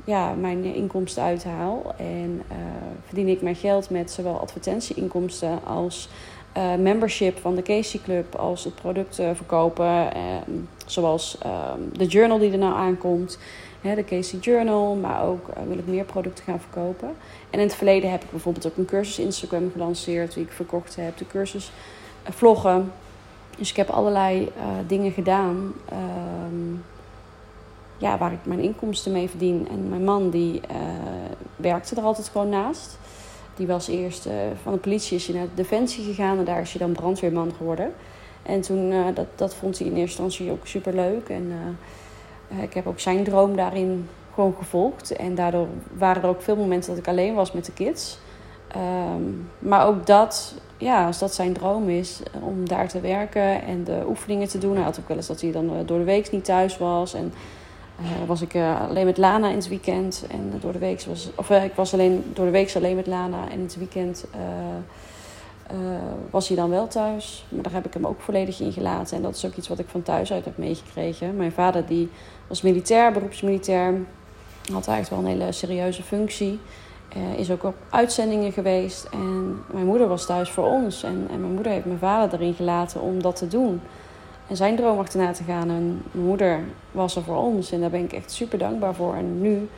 ja, 0.10 0.34
mijn 0.34 0.64
inkomsten 0.64 1.24
uithaal. 1.24 1.94
En 1.98 2.42
uh, 2.52 2.58
verdien 3.06 3.28
ik 3.28 3.42
mijn 3.42 3.56
geld 3.56 3.90
met 3.90 4.12
zowel 4.12 4.40
advertentieinkomsten 4.40 5.66
als 5.66 6.10
eh, 6.54 6.76
membership 6.76 7.38
van 7.38 7.56
de 7.56 7.62
Casey 7.62 8.00
Club 8.04 8.36
als 8.36 8.64
het 8.64 8.76
product 8.76 9.20
uh, 9.20 9.30
verkopen. 9.34 10.14
Ehm, 10.14 10.52
zoals 10.86 11.38
ehm, 11.42 11.80
de 11.94 12.06
journal 12.06 12.38
die 12.38 12.52
er 12.52 12.58
nou 12.58 12.74
aankomt. 12.74 13.40
De 13.82 14.04
Casey 14.06 14.40
Journal. 14.40 14.96
Maar 14.96 15.24
ook 15.24 15.48
eh, 15.48 15.64
wil 15.68 15.78
ik 15.78 15.88
meer 15.88 16.04
producten 16.04 16.44
gaan 16.44 16.60
verkopen. 16.60 17.08
En 17.50 17.60
in 17.60 17.66
het 17.68 17.76
verleden 17.76 18.12
heb 18.12 18.24
ik 18.24 18.32
bijvoorbeeld 18.32 18.68
ook 18.68 18.78
een 18.78 18.86
cursus 18.86 19.20
Instagram 19.20 19.72
gelanceerd. 19.72 20.34
Die 20.34 20.44
ik 20.44 20.52
verkocht 20.52 20.96
heb. 20.96 21.18
De 21.18 21.28
cursus 21.28 21.72
vloggen. 22.24 22.92
Dus 23.58 23.70
ik 23.70 23.76
heb 23.76 23.90
allerlei 23.90 24.52
dingen 24.88 25.12
gedaan. 25.12 25.74
Ehm, 25.90 26.76
ja, 28.00 28.18
waar 28.18 28.32
ik 28.32 28.46
mijn 28.46 28.60
inkomsten 28.60 29.12
mee 29.12 29.30
verdien. 29.30 29.68
En 29.72 29.90
mijn 29.90 30.04
man 30.04 30.30
die 30.30 30.62
werkte 31.56 31.96
er 31.96 32.04
altijd 32.04 32.30
gewoon 32.30 32.50
naast. 32.50 32.98
Die 33.56 33.68
was 33.68 33.88
eerst 33.88 34.26
uh, 34.26 34.34
van 34.64 34.74
de 34.74 34.80
politie 34.80 35.18
is 35.18 35.28
hij 35.28 35.36
naar 35.36 35.46
de 35.46 35.56
Defensie 35.56 36.04
gegaan 36.04 36.38
en 36.38 36.46
daar 36.46 36.62
is 36.62 36.70
hij 36.72 36.80
dan 36.80 36.92
brandweerman 36.92 37.52
geworden. 37.58 37.94
En 38.44 38.62
toen, 38.62 38.92
uh, 38.92 39.06
dat, 39.14 39.26
dat 39.36 39.56
vond 39.56 39.78
hij 39.78 39.88
in 39.88 39.96
eerste 39.96 40.22
instantie 40.22 40.52
ook 40.52 40.68
super 40.68 40.94
leuk. 40.94 41.30
En 41.30 41.52
ik 42.62 42.74
heb 42.74 42.88
ook 42.88 43.00
zijn 43.00 43.24
droom 43.24 43.56
daarin 43.56 44.10
gewoon 44.34 44.56
gevolgd. 44.58 45.12
En 45.12 45.36
daardoor 45.36 45.68
waren 45.98 46.24
er 46.24 46.30
ook 46.30 46.42
veel 46.42 46.56
momenten 46.56 46.90
dat 46.90 47.00
ik 47.00 47.08
alleen 47.08 47.34
was 47.34 47.52
met 47.52 47.66
de 47.66 47.74
kids. 47.74 48.18
Um, 49.16 49.50
maar 49.60 49.88
ook 49.88 50.06
dat, 50.06 50.54
ja, 50.78 51.06
als 51.06 51.20
dat 51.20 51.34
zijn 51.34 51.54
droom 51.54 51.90
is, 51.90 52.20
om 52.42 52.68
daar 52.68 52.88
te 52.88 53.00
werken 53.00 53.64
en 53.64 53.84
de 53.84 54.04
oefeningen 54.08 54.48
te 54.48 54.58
doen. 54.58 54.76
Hij 54.76 54.84
had 54.84 55.00
ook 55.00 55.08
wel 55.08 55.18
eens 55.18 55.28
dat 55.28 55.42
hij 55.42 55.52
dan 55.52 55.72
door 55.86 55.98
de 55.98 56.04
week 56.04 56.32
niet 56.32 56.46
thuis 56.46 56.78
was. 56.78 57.14
En 57.14 57.34
uh, 58.02 58.28
was 58.28 58.42
ik 58.42 58.54
uh, 58.54 58.82
alleen 58.90 59.06
met 59.06 59.18
Lana 59.18 59.50
in 59.50 59.56
het 59.56 59.68
weekend. 59.68 60.26
En 60.32 60.54
door 60.60 60.72
de 60.72 60.80
week 60.80 61.04
was. 61.04 61.30
Of 61.36 61.50
uh, 61.50 61.64
ik 61.64 61.74
was 61.76 61.94
alleen 61.94 62.24
door 62.34 62.46
de 62.46 62.52
week 62.52 62.76
alleen 62.76 62.96
met 62.96 63.08
Lana. 63.08 63.44
En 63.50 63.58
in 63.58 63.64
het 63.64 63.78
weekend 63.78 64.26
was 66.30 66.48
hij 66.48 66.58
dan 66.58 66.70
wel 66.70 66.88
thuis. 66.88 67.46
Maar 67.50 67.64
daar 67.64 67.74
heb 67.74 67.86
ik 67.86 67.94
hem 67.94 68.08
ook 68.08 68.22
volledig 68.22 68.60
in 68.60 68.72
gelaten. 68.72 69.18
En 69.18 69.24
dat 69.24 69.36
is 69.36 69.46
ook 69.46 69.56
iets 69.56 69.68
wat 69.68 69.80
ik 69.80 69.88
van 69.88 70.02
thuis 70.02 70.32
uit 70.32 70.46
heb 70.46 70.58
meegekregen. 70.58 71.36
Mijn 71.36 71.52
vader 71.52 71.86
die 71.86 72.10
was 72.48 72.62
militair, 72.62 73.12
beroepsmilitair. 73.12 73.94
Had 74.72 74.88
eigenlijk 74.88 75.10
wel 75.10 75.32
een 75.32 75.40
hele 75.40 75.52
serieuze 75.52 76.04
functie. 76.04 76.60
is 77.36 77.52
ook 77.52 77.64
op 77.64 77.76
uitzendingen 77.90 78.52
geweest. 78.52 79.04
En 79.12 79.64
mijn 79.74 79.86
moeder 79.86 80.08
was 80.08 80.26
thuis 80.26 80.50
voor 80.50 80.66
ons. 80.66 81.04
En, 81.04 81.28
en 81.32 81.40
mijn 81.40 81.54
moeder 81.54 81.72
heeft 81.72 81.86
mijn 81.86 82.00
vader 82.00 82.40
erin 82.40 82.54
gelaten 82.54 83.02
om 83.02 83.22
dat 83.22 83.36
te 83.36 83.48
doen 83.48 83.82
en 84.50 84.56
zijn 84.56 84.76
droom 84.76 85.00
achterna 85.00 85.32
te 85.32 85.44
gaan. 85.44 85.70
En 85.70 86.02
mijn 86.12 86.26
moeder 86.26 86.60
was 86.92 87.16
er 87.16 87.24
voor 87.24 87.38
ons 87.38 87.72
en 87.72 87.80
daar 87.80 87.90
ben 87.90 88.04
ik 88.04 88.14
echt 88.14 88.32
super 88.32 88.58
dankbaar 88.58 88.96
voor. 88.96 89.16
En 89.16 89.42
nu 89.42 89.70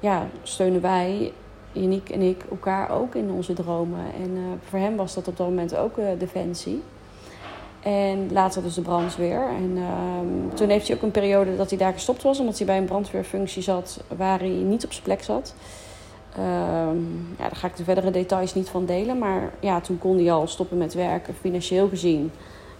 ja, 0.00 0.26
steunen 0.42 0.80
wij, 0.80 1.32
Janiek 1.72 2.10
en 2.10 2.20
ik, 2.22 2.44
elkaar 2.50 2.90
ook 2.90 3.14
in 3.14 3.30
onze 3.30 3.52
dromen. 3.52 4.00
En 4.22 4.30
uh, 4.30 4.42
voor 4.68 4.78
hem 4.78 4.96
was 4.96 5.14
dat 5.14 5.28
op 5.28 5.36
dat 5.36 5.48
moment 5.48 5.76
ook 5.76 5.98
uh, 5.98 6.06
defensie. 6.18 6.82
En 7.80 8.32
later 8.32 8.62
dus 8.62 8.74
de 8.74 8.80
brandweer. 8.80 9.48
En 9.48 9.76
uh, 9.76 10.54
toen 10.54 10.68
heeft 10.68 10.86
hij 10.86 10.96
ook 10.96 11.02
een 11.02 11.10
periode 11.10 11.56
dat 11.56 11.68
hij 11.70 11.78
daar 11.78 11.92
gestopt 11.92 12.22
was, 12.22 12.40
omdat 12.40 12.56
hij 12.56 12.66
bij 12.66 12.78
een 12.78 12.84
brandweerfunctie 12.84 13.62
zat 13.62 14.00
waar 14.16 14.38
hij 14.38 14.48
niet 14.48 14.84
op 14.84 14.92
zijn 14.92 15.04
plek 15.04 15.22
zat. 15.22 15.54
Ehm, 16.36 17.00
ja, 17.38 17.42
daar 17.42 17.56
ga 17.56 17.66
ik 17.66 17.76
de 17.76 17.84
verdere 17.84 18.10
details 18.10 18.54
niet 18.54 18.68
van 18.68 18.84
delen. 18.84 19.18
Maar 19.18 19.50
ja, 19.60 19.80
toen 19.80 19.98
kon 19.98 20.16
hij 20.16 20.32
al 20.32 20.46
stoppen 20.46 20.78
met 20.78 20.94
werken, 20.94 21.34
financieel 21.34 21.88
gezien. 21.88 22.30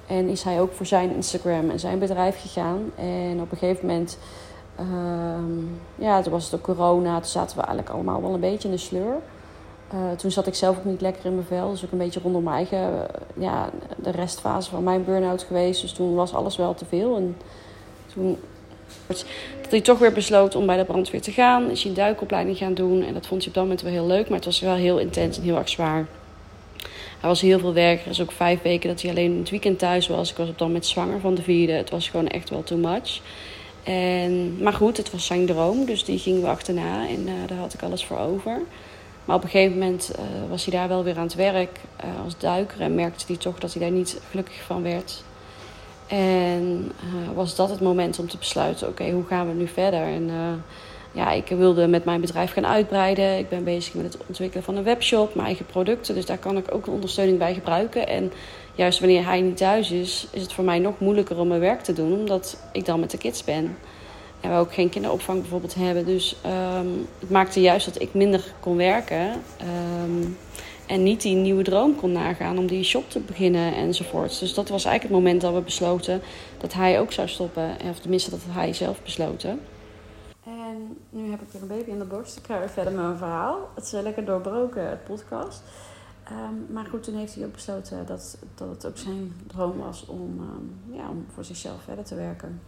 En 0.06 0.28
is 0.28 0.42
hij 0.42 0.60
ook 0.60 0.72
voor 0.72 0.86
zijn 0.86 1.14
Instagram 1.14 1.70
en 1.70 1.80
zijn 1.80 1.98
bedrijf 1.98 2.40
gegaan. 2.40 2.90
En 2.94 3.40
op 3.40 3.52
een 3.52 3.58
gegeven 3.58 3.86
moment, 3.86 4.18
um, 4.80 5.80
ja, 5.94 6.22
toen 6.22 6.32
was 6.32 6.44
het 6.44 6.54
ook 6.54 6.62
corona. 6.62 7.14
Toen 7.14 7.30
zaten 7.30 7.56
we 7.56 7.62
eigenlijk 7.62 7.94
allemaal 7.94 8.22
wel 8.22 8.34
een 8.34 8.40
beetje 8.40 8.68
in 8.68 8.74
de 8.74 8.80
sleur. 8.80 9.14
Uh, 9.94 10.12
toen 10.16 10.30
zat 10.30 10.46
ik 10.46 10.54
zelf 10.54 10.78
ook 10.78 10.84
niet 10.84 11.00
lekker 11.00 11.24
in 11.24 11.34
mijn 11.34 11.46
vel. 11.46 11.70
Dus 11.70 11.84
ook 11.84 11.92
een 11.92 11.98
beetje 11.98 12.20
rondom 12.20 12.42
mijn 12.42 12.56
eigen, 12.56 12.78
uh, 12.78 13.02
ja, 13.34 13.70
de 13.96 14.10
restfase 14.10 14.70
van 14.70 14.82
mijn 14.82 15.04
burn-out 15.04 15.42
geweest. 15.42 15.80
Dus 15.80 15.92
toen 15.92 16.14
was 16.14 16.34
alles 16.34 16.56
wel 16.56 16.74
te 16.74 16.84
veel. 16.84 17.16
En 17.16 17.36
toen 18.12 18.38
dat 19.06 19.24
hij 19.70 19.80
toch 19.80 19.98
weer 19.98 20.12
besloot 20.12 20.54
om 20.54 20.66
bij 20.66 20.76
de 20.76 20.84
brandweer 20.84 21.22
te 21.22 21.32
gaan. 21.32 21.70
Is 21.70 21.80
hij 21.80 21.90
een 21.90 21.96
duikopleiding 21.96 22.56
gaan 22.56 22.74
doen. 22.74 23.02
En 23.02 23.14
dat 23.14 23.26
vond 23.26 23.40
hij 23.40 23.48
op 23.48 23.54
dat 23.54 23.62
moment 23.62 23.82
wel 23.82 23.92
heel 23.92 24.06
leuk. 24.06 24.28
Maar 24.28 24.36
het 24.36 24.44
was 24.44 24.60
wel 24.60 24.74
heel 24.74 24.98
intens 24.98 25.36
en 25.36 25.42
heel 25.42 25.56
erg 25.56 25.68
zwaar. 25.68 26.06
Was 27.26 27.40
heel 27.40 27.58
veel 27.58 27.72
werk. 27.72 28.04
Er 28.04 28.10
is 28.10 28.20
ook 28.20 28.32
vijf 28.32 28.62
weken 28.62 28.88
dat 28.88 29.02
hij 29.02 29.10
alleen 29.10 29.32
in 29.32 29.38
het 29.38 29.50
weekend 29.50 29.78
thuis 29.78 30.06
was. 30.06 30.30
Ik 30.30 30.36
was 30.36 30.48
op 30.48 30.58
dan 30.58 30.72
met 30.72 30.86
zwanger 30.86 31.20
van 31.20 31.34
de 31.34 31.42
vierde. 31.42 31.72
Het 31.72 31.90
was 31.90 32.08
gewoon 32.08 32.28
echt 32.28 32.50
wel 32.50 32.62
too 32.62 32.78
much. 32.78 33.20
En, 33.82 34.62
maar 34.62 34.72
goed, 34.72 34.96
het 34.96 35.10
was 35.10 35.26
zijn 35.26 35.46
droom. 35.46 35.84
Dus 35.84 36.04
die 36.04 36.18
gingen 36.18 36.42
we 36.42 36.48
achterna. 36.48 37.08
En 37.08 37.28
uh, 37.28 37.32
daar 37.46 37.58
had 37.58 37.74
ik 37.74 37.82
alles 37.82 38.04
voor 38.04 38.18
over. 38.18 38.60
Maar 39.24 39.36
op 39.36 39.42
een 39.42 39.48
gegeven 39.48 39.78
moment 39.78 40.12
uh, 40.18 40.50
was 40.50 40.64
hij 40.64 40.78
daar 40.78 40.88
wel 40.88 41.04
weer 41.04 41.16
aan 41.16 41.22
het 41.22 41.34
werk 41.34 41.80
uh, 42.04 42.24
als 42.24 42.38
duiker. 42.38 42.80
En 42.80 42.94
merkte 42.94 43.24
hij 43.26 43.36
toch 43.36 43.58
dat 43.58 43.72
hij 43.72 43.82
daar 43.82 43.96
niet 43.96 44.20
gelukkig 44.30 44.62
van 44.62 44.82
werd. 44.82 45.22
En 46.06 46.92
was 47.34 47.56
dat 47.56 47.70
het 47.70 47.80
moment 47.80 48.18
om 48.18 48.28
te 48.28 48.38
besluiten: 48.38 48.88
oké, 48.88 49.10
hoe 49.10 49.26
gaan 49.26 49.48
we 49.48 49.54
nu 49.54 49.68
verder? 49.68 50.02
En 50.02 50.30
ja, 51.16 51.30
ik 51.30 51.48
wilde 51.48 51.86
met 51.86 52.04
mijn 52.04 52.20
bedrijf 52.20 52.52
gaan 52.52 52.66
uitbreiden. 52.66 53.38
Ik 53.38 53.48
ben 53.48 53.64
bezig 53.64 53.94
met 53.94 54.12
het 54.12 54.26
ontwikkelen 54.26 54.64
van 54.64 54.76
een 54.76 54.82
webshop, 54.82 55.34
mijn 55.34 55.46
eigen 55.46 55.66
producten. 55.66 56.14
Dus 56.14 56.26
daar 56.26 56.38
kan 56.38 56.56
ik 56.56 56.74
ook 56.74 56.86
ondersteuning 56.86 57.38
bij 57.38 57.54
gebruiken. 57.54 58.08
En 58.08 58.32
juist 58.74 58.98
wanneer 58.98 59.24
hij 59.24 59.40
niet 59.40 59.56
thuis 59.56 59.90
is, 59.90 60.26
is 60.30 60.42
het 60.42 60.52
voor 60.52 60.64
mij 60.64 60.78
nog 60.78 60.98
moeilijker 60.98 61.38
om 61.38 61.48
mijn 61.48 61.60
werk 61.60 61.80
te 61.80 61.92
doen, 61.92 62.12
omdat 62.12 62.58
ik 62.72 62.84
dan 62.84 63.00
met 63.00 63.10
de 63.10 63.18
kids 63.18 63.44
ben. 63.44 63.76
En 64.40 64.50
we 64.50 64.56
ook 64.56 64.74
geen 64.74 64.88
kinderopvang 64.88 65.40
bijvoorbeeld 65.40 65.74
hebben. 65.74 66.04
Dus 66.04 66.36
um, 66.46 67.06
het 67.18 67.30
maakte 67.30 67.60
juist 67.60 67.86
dat 67.86 68.02
ik 68.02 68.14
minder 68.14 68.44
kon 68.60 68.76
werken. 68.76 69.30
Um, 70.04 70.36
en 70.86 71.02
niet 71.02 71.22
die 71.22 71.36
nieuwe 71.36 71.62
droom 71.62 71.96
kon 71.96 72.12
nagaan 72.12 72.58
om 72.58 72.66
die 72.66 72.84
shop 72.84 73.10
te 73.10 73.20
beginnen 73.20 73.74
enzovoorts. 73.74 74.38
Dus 74.38 74.54
dat 74.54 74.68
was 74.68 74.84
eigenlijk 74.84 75.14
het 75.14 75.24
moment 75.24 75.40
dat 75.40 75.54
we 75.54 75.60
besloten 75.60 76.22
dat 76.58 76.72
hij 76.72 77.00
ook 77.00 77.12
zou 77.12 77.28
stoppen. 77.28 77.76
Of 77.90 77.98
tenminste 77.98 78.30
dat 78.30 78.40
hij 78.48 78.72
zelf 78.72 79.02
besloten. 79.02 79.60
En 80.46 80.98
nu 81.10 81.30
heb 81.30 81.40
ik 81.40 81.48
weer 81.50 81.62
een 81.62 81.68
baby 81.68 81.90
in 81.90 81.98
de 81.98 82.04
borst. 82.04 82.36
Ik 82.36 82.44
ga 82.46 82.58
weer 82.58 82.68
verder 82.68 82.92
met 82.92 83.04
mijn 83.04 83.16
verhaal. 83.16 83.68
Het 83.74 83.84
is 83.84 83.90
lekker 83.90 84.24
doorbroken, 84.24 84.88
het 84.88 85.04
podcast. 85.04 85.62
Um, 86.30 86.66
maar 86.72 86.84
goed, 86.84 87.02
toen 87.02 87.14
heeft 87.14 87.34
hij 87.34 87.44
ook 87.44 87.52
besloten 87.52 88.06
dat, 88.06 88.38
dat 88.54 88.68
het 88.68 88.86
ook 88.86 88.96
zijn 88.96 89.32
droom 89.46 89.78
was 89.78 90.06
om, 90.06 90.40
um, 90.40 90.94
ja, 90.96 91.08
om 91.08 91.26
voor 91.34 91.44
zichzelf 91.44 91.82
verder 91.82 92.04
te 92.04 92.14
werken. 92.14 92.60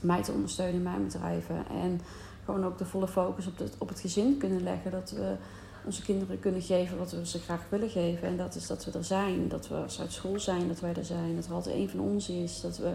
Mij 0.00 0.22
te 0.22 0.32
ondersteunen 0.32 0.74
in 0.74 0.82
mijn 0.82 1.04
bedrijven. 1.04 1.68
En 1.68 2.00
gewoon 2.44 2.64
ook 2.64 2.78
de 2.78 2.84
volle 2.84 3.08
focus 3.08 3.46
op, 3.46 3.58
het 3.58 3.74
op 3.78 3.88
het 3.88 4.00
gezin 4.00 4.38
kunnen 4.38 4.62
leggen. 4.62 4.90
Dat 4.90 5.10
we 5.10 5.36
onze 5.84 6.02
kinderen 6.02 6.40
kunnen 6.40 6.62
geven 6.62 6.98
wat 6.98 7.12
we 7.12 7.26
ze 7.26 7.38
graag 7.38 7.62
willen 7.68 7.90
geven. 7.90 8.28
En 8.28 8.36
dat 8.36 8.54
is 8.54 8.66
dat 8.66 8.84
we 8.84 8.90
er 8.90 9.04
zijn. 9.04 9.48
Dat 9.48 9.68
we 9.68 9.74
als 9.74 10.00
uit 10.00 10.12
school 10.12 10.40
zijn, 10.40 10.68
dat 10.68 10.80
wij 10.80 10.94
er 10.94 11.04
zijn. 11.04 11.34
Dat 11.36 11.46
er 11.46 11.52
altijd 11.52 11.74
één 11.74 11.90
van 11.90 12.00
ons 12.00 12.28
is. 12.28 12.60
Dat 12.60 12.76
we 12.76 12.92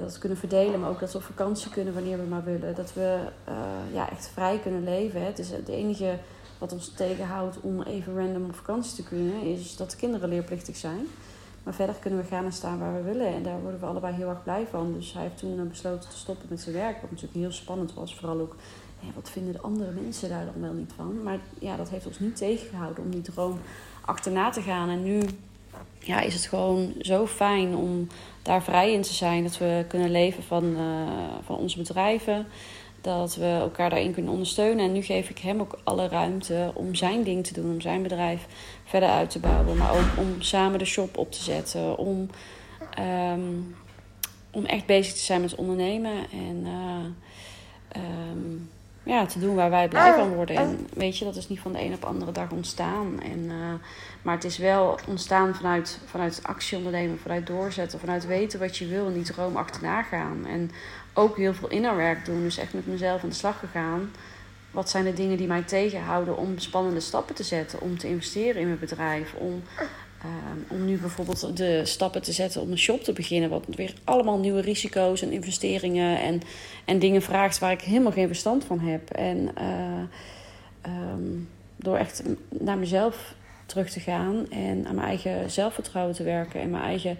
dat 0.00 0.12
we 0.12 0.18
kunnen 0.18 0.38
verdelen, 0.38 0.80
maar 0.80 0.90
ook 0.90 1.00
dat 1.00 1.12
we 1.12 1.18
op 1.18 1.24
vakantie 1.24 1.70
kunnen 1.70 1.94
wanneer 1.94 2.18
we 2.18 2.28
maar 2.28 2.44
willen. 2.44 2.74
Dat 2.74 2.92
we 2.94 3.18
uh, 3.48 3.54
ja, 3.92 4.10
echt 4.10 4.28
vrij 4.28 4.58
kunnen 4.58 4.84
leven. 4.84 5.20
Hè. 5.20 5.26
Het 5.26 5.38
is 5.38 5.50
het 5.50 5.68
enige 5.68 6.18
wat 6.58 6.72
ons 6.72 6.88
tegenhoudt 6.88 7.60
om 7.60 7.82
even 7.82 8.16
random 8.16 8.44
op 8.44 8.54
vakantie 8.54 8.94
te 8.94 9.08
kunnen, 9.08 9.42
is 9.42 9.76
dat 9.76 9.90
de 9.90 9.96
kinderen 9.96 10.28
leerplichtig 10.28 10.76
zijn. 10.76 11.06
Maar 11.62 11.74
verder 11.74 11.94
kunnen 11.94 12.20
we 12.20 12.26
gaan 12.26 12.44
en 12.44 12.52
staan 12.52 12.78
waar 12.78 12.94
we 12.94 13.02
willen. 13.02 13.26
En 13.26 13.42
daar 13.42 13.60
worden 13.60 13.80
we 13.80 13.86
allebei 13.86 14.14
heel 14.14 14.28
erg 14.28 14.42
blij 14.42 14.66
van. 14.70 14.92
Dus 14.92 15.12
hij 15.12 15.22
heeft 15.22 15.38
toen 15.38 15.68
besloten 15.68 16.10
te 16.10 16.16
stoppen 16.16 16.46
met 16.48 16.60
zijn 16.60 16.74
werk. 16.74 17.00
Wat 17.00 17.10
natuurlijk 17.10 17.38
heel 17.38 17.52
spannend 17.52 17.94
was. 17.94 18.14
Vooral 18.14 18.40
ook, 18.40 18.56
wat 19.14 19.30
vinden 19.30 19.52
de 19.52 19.60
andere 19.60 19.90
mensen 19.90 20.28
daar 20.28 20.44
dan 20.44 20.62
wel 20.62 20.72
niet 20.72 20.92
van? 20.96 21.22
Maar 21.22 21.38
ja, 21.58 21.76
dat 21.76 21.88
heeft 21.88 22.06
ons 22.06 22.18
niet 22.18 22.36
tegengehouden 22.36 23.04
om 23.04 23.10
die 23.10 23.20
droom 23.20 23.58
achterna 24.00 24.50
te 24.50 24.62
gaan. 24.62 24.88
En 24.88 25.02
nu 25.02 25.22
ja, 25.98 26.20
is 26.20 26.34
het 26.34 26.46
gewoon 26.46 26.94
zo 27.00 27.26
fijn 27.26 27.76
om 27.76 28.08
daar 28.42 28.62
vrij 28.62 28.92
in 28.92 29.02
te 29.02 29.14
zijn. 29.14 29.42
Dat 29.42 29.58
we 29.58 29.84
kunnen 29.88 30.10
leven 30.10 30.42
van, 30.42 30.64
uh, 30.64 30.80
van 31.44 31.56
onze 31.56 31.78
bedrijven. 31.78 32.46
Dat 33.00 33.36
we 33.36 33.46
elkaar 33.46 33.90
daarin 33.90 34.12
kunnen 34.12 34.32
ondersteunen. 34.32 34.84
En 34.84 34.92
nu 34.92 35.02
geef 35.02 35.28
ik 35.28 35.38
hem 35.38 35.60
ook 35.60 35.78
alle 35.84 36.08
ruimte 36.08 36.70
om 36.74 36.94
zijn 36.94 37.22
ding 37.22 37.46
te 37.46 37.52
doen. 37.52 37.72
Om 37.72 37.80
zijn 37.80 38.02
bedrijf 38.02 38.46
verder 38.84 39.08
uit 39.08 39.30
te 39.30 39.38
bouwen. 39.38 39.76
Maar 39.76 39.92
ook 39.92 40.18
om 40.18 40.42
samen 40.42 40.78
de 40.78 40.84
shop 40.84 41.16
op 41.18 41.32
te 41.32 41.42
zetten. 41.42 41.98
Om, 41.98 42.30
um, 42.98 43.76
om 44.50 44.64
echt 44.64 44.86
bezig 44.86 45.12
te 45.12 45.20
zijn 45.20 45.40
met 45.40 45.54
ondernemen. 45.54 46.30
En 46.32 46.66
uh, 46.66 48.02
ja, 49.08 49.26
te 49.26 49.38
doen 49.38 49.54
waar 49.54 49.70
wij 49.70 49.88
blij 49.88 50.14
van 50.14 50.34
worden. 50.34 50.56
En 50.56 50.88
weet 50.94 51.18
je, 51.18 51.24
dat 51.24 51.36
is 51.36 51.48
niet 51.48 51.60
van 51.60 51.72
de 51.72 51.80
een 51.80 51.94
op 51.94 52.00
de 52.00 52.06
andere 52.06 52.32
dag 52.32 52.50
ontstaan. 52.50 53.20
En, 53.22 53.38
uh, 53.38 53.54
maar 54.22 54.34
het 54.34 54.44
is 54.44 54.58
wel 54.58 54.98
ontstaan 55.06 55.54
vanuit, 55.54 56.00
vanuit 56.06 56.40
actie 56.42 56.76
ondernemen, 56.76 57.18
vanuit 57.18 57.46
doorzetten, 57.46 57.98
vanuit 57.98 58.26
weten 58.26 58.58
wat 58.58 58.76
je 58.76 58.86
wil 58.86 59.06
en 59.06 59.12
die 59.12 59.22
droom 59.22 59.56
achterna 59.56 60.02
gaan. 60.02 60.46
En 60.46 60.70
ook 61.12 61.36
heel 61.36 61.54
veel 61.54 61.68
innerwerk 61.68 62.24
doen. 62.24 62.42
Dus 62.42 62.58
echt 62.58 62.72
met 62.72 62.86
mezelf 62.86 63.22
aan 63.22 63.28
de 63.28 63.34
slag 63.34 63.58
gegaan. 63.58 64.10
Wat 64.70 64.90
zijn 64.90 65.04
de 65.04 65.12
dingen 65.12 65.36
die 65.36 65.46
mij 65.46 65.62
tegenhouden 65.62 66.36
om 66.36 66.58
spannende 66.58 67.00
stappen 67.00 67.34
te 67.34 67.42
zetten, 67.42 67.80
om 67.80 67.98
te 67.98 68.08
investeren 68.08 68.60
in 68.60 68.66
mijn 68.66 68.78
bedrijf, 68.78 69.34
om 69.34 69.62
Um, 70.24 70.64
om 70.68 70.84
nu 70.84 70.96
bijvoorbeeld 70.96 71.56
de 71.56 71.84
stappen 71.84 72.22
te 72.22 72.32
zetten 72.32 72.60
om 72.60 72.70
een 72.70 72.78
shop 72.78 73.02
te 73.02 73.12
beginnen. 73.12 73.50
Wat 73.50 73.64
weer 73.68 73.94
allemaal 74.04 74.38
nieuwe 74.38 74.60
risico's 74.60 75.22
en 75.22 75.32
investeringen 75.32 76.20
en, 76.20 76.40
en 76.84 76.98
dingen 76.98 77.22
vraagt 77.22 77.58
waar 77.58 77.72
ik 77.72 77.80
helemaal 77.80 78.12
geen 78.12 78.26
verstand 78.26 78.64
van 78.64 78.80
heb. 78.80 79.10
En 79.10 79.48
uh, 79.58 81.12
um, 81.12 81.48
door 81.76 81.96
echt 81.96 82.22
naar 82.48 82.78
mezelf 82.78 83.34
terug 83.66 83.90
te 83.90 84.00
gaan 84.00 84.46
en 84.50 84.86
aan 84.86 84.94
mijn 84.94 85.08
eigen 85.08 85.50
zelfvertrouwen 85.50 86.14
te 86.14 86.22
werken 86.22 86.60
en 86.60 86.70
mijn 86.70 86.82
eigen 86.82 87.18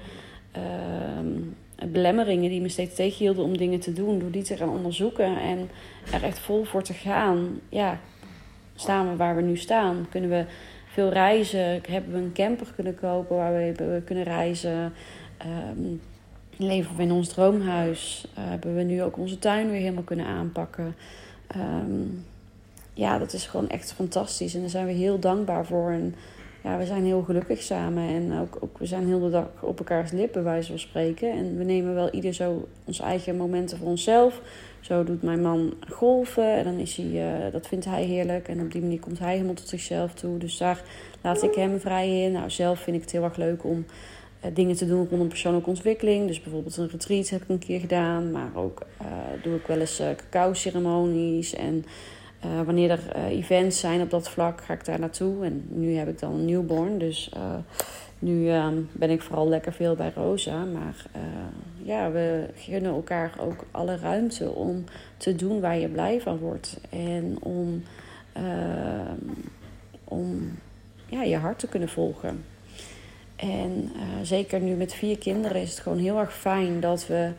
ehm, 0.53 1.33
belemmeringen 1.93 2.51
die 2.51 2.61
me 2.61 2.69
steeds 2.69 2.95
tegenhielden 2.95 3.45
om 3.45 3.57
dingen 3.57 3.81
te 3.81 3.93
doen, 3.93 4.19
door 4.19 4.31
die 4.31 4.43
te 4.43 4.57
gaan 4.57 4.69
onderzoeken 4.69 5.41
en 5.41 5.71
er 6.13 6.23
echt 6.23 6.39
vol 6.39 6.65
voor 6.65 6.83
te 6.83 6.95
gaan, 6.95 7.61
ja, 7.69 8.01
staan 8.75 9.11
we 9.11 9.17
waar 9.17 9.37
we 9.37 9.43
nu 9.43 9.57
staan. 9.57 10.07
Kunnen 10.11 10.31
we 10.31 10.45
veel 10.99 11.13
reizen? 11.13 11.81
Hebben 11.89 12.13
we 12.13 12.19
een 12.19 12.33
camper 12.33 12.67
kunnen 12.75 12.95
kopen 12.95 13.37
waar 13.37 13.53
we 13.53 14.03
kunnen 14.05 14.25
reizen? 14.25 14.93
Um, 15.77 16.01
leven 16.57 16.97
we 16.97 17.03
in 17.03 17.13
ons 17.13 17.29
droomhuis? 17.29 18.27
Uh, 18.39 18.45
hebben 18.49 18.75
we 18.75 18.83
nu 18.83 19.03
ook 19.03 19.17
onze 19.19 19.39
tuin 19.39 19.71
weer 19.71 19.81
helemaal 19.81 20.03
kunnen 20.03 20.27
aanpakken? 20.27 20.97
Um, 21.57 22.25
ja, 22.95 23.19
dat 23.19 23.33
is 23.33 23.47
gewoon 23.47 23.69
echt 23.69 23.93
fantastisch. 23.93 24.55
En 24.55 24.61
daar 24.61 24.71
zijn 24.71 24.87
we 24.87 24.93
heel 24.93 25.19
dankbaar 25.19 25.67
voor. 25.67 25.91
En 25.91 26.15
ja, 26.63 26.79
we 26.79 26.87
zijn 26.87 27.05
heel 27.05 27.23
gelukkig 27.23 27.63
samen. 27.63 28.09
En 28.09 28.39
ook, 28.39 28.59
ook 28.61 28.79
we 28.79 28.87
zijn 28.87 29.07
heel 29.07 29.21
de 29.21 29.31
dag 29.31 29.49
op 29.61 29.79
elkaars 29.79 30.11
lippen, 30.11 30.45
wij 30.45 30.63
van 30.63 30.79
spreken. 30.79 31.31
En 31.33 31.59
we 31.59 31.65
nemen 31.65 31.95
wel 31.95 32.11
ieder 32.11 32.35
zo 32.35 32.69
onze 32.85 33.03
eigen 33.03 33.37
momenten 33.37 33.79
voor 33.79 33.89
onszelf. 33.89 34.41
Zo 34.81 35.05
doet 35.05 35.23
mijn 35.23 35.43
man 35.43 35.75
golven. 35.89 36.53
En 36.57 36.65
dan 36.65 36.79
is 36.79 36.97
hij, 36.97 37.07
uh, 37.07 37.53
dat 37.53 37.67
vindt 37.67 37.85
hij 37.85 38.05
heerlijk. 38.05 38.49
En 38.49 38.61
op 38.61 38.73
die 38.73 38.81
manier 38.81 39.01
komt 39.01 39.19
hij 39.19 39.33
helemaal 39.33 39.55
tot 39.55 39.69
zichzelf 39.69 40.15
toe. 40.15 40.39
Dus 40.39 40.59
daar 40.59 40.83
laat 41.21 41.43
ik 41.43 41.55
hem 41.55 41.81
vrij 41.81 42.23
in. 42.23 42.33
Nou, 42.33 42.51
zelf 42.51 42.81
vind 42.81 42.97
ik 42.97 43.03
het 43.03 43.13
heel 43.13 43.25
erg 43.25 43.37
leuk 43.37 43.65
om 43.65 43.85
uh, 44.45 44.51
dingen 44.55 44.77
te 44.77 44.87
doen 44.87 45.07
rondom 45.11 45.29
persoonlijke 45.29 45.69
ontwikkeling. 45.69 46.27
Dus 46.27 46.43
bijvoorbeeld 46.43 46.77
een 46.77 46.89
retreat 46.89 47.29
heb 47.29 47.43
ik 47.43 47.49
een 47.49 47.59
keer 47.59 47.81
gedaan. 47.81 48.31
Maar 48.31 48.51
ook 48.55 48.83
uh, 49.03 49.07
doe 49.43 49.57
ik 49.57 49.67
wel 49.67 49.81
eens 49.81 50.03
cacao 50.17 50.55
ceremonies 50.55 51.55
en... 51.55 51.85
Wanneer 52.65 52.91
er 52.91 53.25
events 53.27 53.81
zijn 53.81 54.01
op 54.01 54.11
dat 54.11 54.31
vlak, 54.31 54.61
ga 54.61 54.75
ik 54.75 54.85
daar 54.85 54.99
naartoe. 54.99 55.45
En 55.45 55.67
nu 55.69 55.95
heb 55.95 56.09
ik 56.09 56.19
dan 56.19 56.33
een 56.33 56.45
newborn, 56.45 56.99
dus 56.99 57.31
nu 58.19 58.51
ehm, 58.51 58.77
ben 58.93 59.11
ik 59.11 59.23
vooral 59.23 59.49
lekker 59.49 59.73
veel 59.73 59.95
bij 59.95 60.13
Rosa. 60.15 60.65
Maar 60.65 61.05
ja, 61.83 62.11
we 62.11 62.49
gunnen 62.55 62.93
elkaar 62.93 63.33
ook 63.41 63.65
alle 63.71 63.97
ruimte 63.97 64.51
om 64.51 64.85
te 65.17 65.35
doen 65.35 65.61
waar 65.61 65.79
je 65.79 65.89
blij 65.89 66.21
van 66.21 66.39
wordt. 66.39 66.81
En 66.91 67.37
om, 67.41 67.83
ehm, 68.33 69.33
om 70.05 70.59
ja, 71.07 71.23
je 71.23 71.37
hart 71.37 71.59
te 71.59 71.69
kunnen 71.69 71.89
volgen. 71.89 72.45
En 73.37 73.91
zeker 74.23 74.61
nu 74.61 74.75
met 74.75 74.95
vier 74.95 75.19
kinderen 75.19 75.63
is 75.63 75.71
het 75.71 75.81
gewoon 75.81 75.99
heel 75.99 76.19
erg 76.19 76.35
fijn 76.35 76.81
dat 76.81 77.07
we 77.07 77.31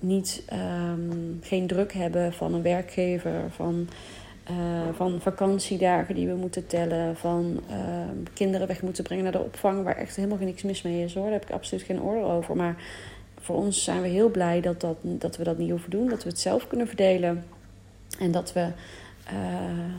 niet 0.00 0.42
um, 0.52 1.38
geen 1.42 1.66
druk 1.66 1.92
hebben 1.92 2.32
van 2.32 2.54
een 2.54 2.62
werkgever, 2.62 3.50
van 3.50 3.88
uh, 4.50 4.56
van 4.92 5.20
vakantiedagen 5.20 6.14
die 6.14 6.28
we 6.28 6.34
moeten 6.34 6.66
tellen. 6.66 7.16
Van 7.16 7.60
uh, 7.70 7.76
kinderen 8.32 8.66
weg 8.66 8.82
moeten 8.82 9.04
brengen 9.04 9.22
naar 9.22 9.32
de 9.32 9.42
opvang. 9.42 9.84
Waar 9.84 9.96
echt 9.96 10.16
helemaal 10.16 10.38
niks 10.38 10.62
mis 10.62 10.82
mee 10.82 11.04
is 11.04 11.14
hoor. 11.14 11.22
Daar 11.22 11.32
heb 11.32 11.42
ik 11.42 11.50
absoluut 11.50 11.84
geen 11.84 12.02
oordeel 12.02 12.30
over. 12.30 12.56
Maar 12.56 12.76
voor 13.40 13.56
ons 13.56 13.84
zijn 13.84 14.02
we 14.02 14.08
heel 14.08 14.30
blij 14.30 14.60
dat, 14.60 14.80
dat, 14.80 14.96
dat 15.02 15.36
we 15.36 15.44
dat 15.44 15.58
niet 15.58 15.70
hoeven 15.70 15.90
doen. 15.90 16.08
Dat 16.08 16.22
we 16.22 16.28
het 16.28 16.38
zelf 16.38 16.66
kunnen 16.66 16.86
verdelen. 16.86 17.44
En 18.18 18.30
dat 18.30 18.52
we 18.52 18.68
uh, 19.32 19.94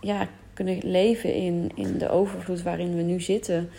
ja, 0.00 0.28
kunnen 0.54 0.78
leven 0.82 1.34
in, 1.34 1.70
in 1.74 1.98
de 1.98 2.08
overvloed 2.08 2.62
waarin 2.62 2.96
we 2.96 3.02
nu 3.02 3.20
zitten. 3.20 3.70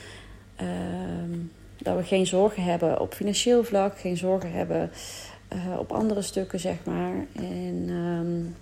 Ehm, 0.55 1.39
dat 1.77 1.97
we 1.97 2.03
geen 2.03 2.27
zorgen 2.27 2.63
hebben 2.63 2.99
op 2.99 3.13
financieel 3.13 3.63
vlak. 3.63 3.99
Geen 3.99 4.17
zorgen 4.17 4.51
hebben 4.51 4.91
op 5.79 5.91
andere 5.91 6.21
stukken 6.21 6.59
zeg 6.59 6.75
maar. 6.83 7.13
En... 7.35 7.89
Um, 7.89 8.55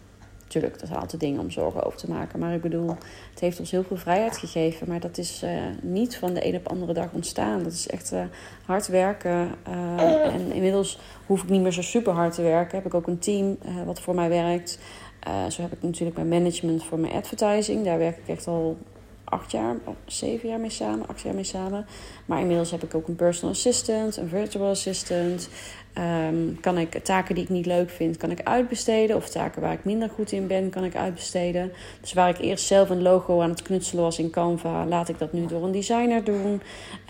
Tuurlijk, 0.49 0.79
dat 0.79 0.87
zijn 0.87 0.99
altijd 0.99 1.21
dingen 1.21 1.39
om 1.39 1.51
zorgen 1.51 1.83
over 1.83 1.99
te 1.99 2.09
maken. 2.09 2.39
Maar 2.39 2.53
ik 2.53 2.61
bedoel, 2.61 2.95
het 3.29 3.39
heeft 3.39 3.59
ons 3.59 3.71
heel 3.71 3.83
veel 3.83 3.97
vrijheid 3.97 4.37
gegeven. 4.37 4.87
Maar 4.87 4.99
dat 4.99 5.17
is 5.17 5.43
uh, 5.43 5.49
niet 5.81 6.17
van 6.17 6.33
de 6.33 6.45
een 6.45 6.55
op 6.55 6.63
de 6.63 6.69
andere 6.69 6.93
dag 6.93 7.11
ontstaan. 7.11 7.63
Dat 7.63 7.71
is 7.71 7.87
echt 7.87 8.13
uh, 8.13 8.21
hard 8.65 8.87
werken. 8.87 9.51
Uh, 9.67 10.33
en 10.33 10.51
inmiddels 10.51 10.99
hoef 11.25 11.43
ik 11.43 11.49
niet 11.49 11.61
meer 11.61 11.71
zo 11.71 11.81
super 11.81 12.13
hard 12.13 12.33
te 12.33 12.41
werken. 12.41 12.77
Heb 12.77 12.85
ik 12.85 12.93
ook 12.93 13.07
een 13.07 13.19
team 13.19 13.57
wat 13.85 14.01
voor 14.01 14.15
mij 14.15 14.29
werkt. 14.29 14.79
zo 15.49 15.61
heb 15.61 15.71
ik 15.71 15.81
natuurlijk 15.81 16.17
mijn 16.17 16.29
management 16.29 16.83
voor 16.83 16.99
mijn 16.99 17.13
advertising. 17.13 17.85
Daar 17.85 17.97
werk 17.97 18.17
ik 18.17 18.27
echt 18.27 18.47
al 18.47 18.77
acht 19.29 19.51
jaar, 19.51 19.75
zeven 20.05 20.49
jaar 20.49 20.59
mee 20.59 20.69
samen, 20.69 21.07
acht 21.07 21.21
jaar 21.21 21.35
mee 21.35 21.43
samen. 21.43 21.85
Maar 22.25 22.39
inmiddels 22.39 22.71
heb 22.71 22.83
ik 22.83 22.95
ook 22.95 23.07
een 23.07 23.15
personal 23.15 23.53
assistant, 23.53 24.17
een 24.17 24.29
virtual 24.29 24.69
assistant. 24.69 25.49
Um, 26.27 26.59
kan 26.59 26.77
ik 26.77 26.99
taken 27.03 27.35
die 27.35 27.43
ik 27.43 27.49
niet 27.49 27.65
leuk 27.65 27.89
vind, 27.89 28.17
kan 28.17 28.31
ik 28.31 28.43
uitbesteden. 28.43 29.15
Of 29.15 29.29
taken 29.29 29.61
waar 29.61 29.73
ik 29.73 29.85
minder 29.85 30.09
goed 30.09 30.31
in 30.31 30.47
ben, 30.47 30.69
kan 30.69 30.83
ik 30.83 30.95
uitbesteden. 30.95 31.71
Dus 32.01 32.13
waar 32.13 32.29
ik 32.29 32.37
eerst 32.37 32.65
zelf 32.65 32.89
een 32.89 33.01
logo 33.01 33.41
aan 33.41 33.49
het 33.49 33.61
knutselen 33.61 34.03
was 34.03 34.19
in 34.19 34.29
Canva, 34.29 34.85
laat 34.85 35.09
ik 35.09 35.19
dat 35.19 35.33
nu 35.33 35.45
door 35.45 35.63
een 35.63 35.71
designer 35.71 36.23
doen. 36.23 36.61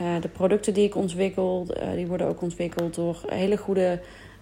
Uh, 0.02 0.22
de 0.22 0.28
producten 0.28 0.74
die 0.74 0.86
ik 0.86 0.96
ontwikkel, 0.96 1.68
uh, 1.70 1.92
die 1.96 2.08
worden 2.08 2.28
ook 2.28 2.42
ontwikkeld 2.42 2.96
door 2.96 3.22
hele 3.28 3.58
goede 3.58 4.00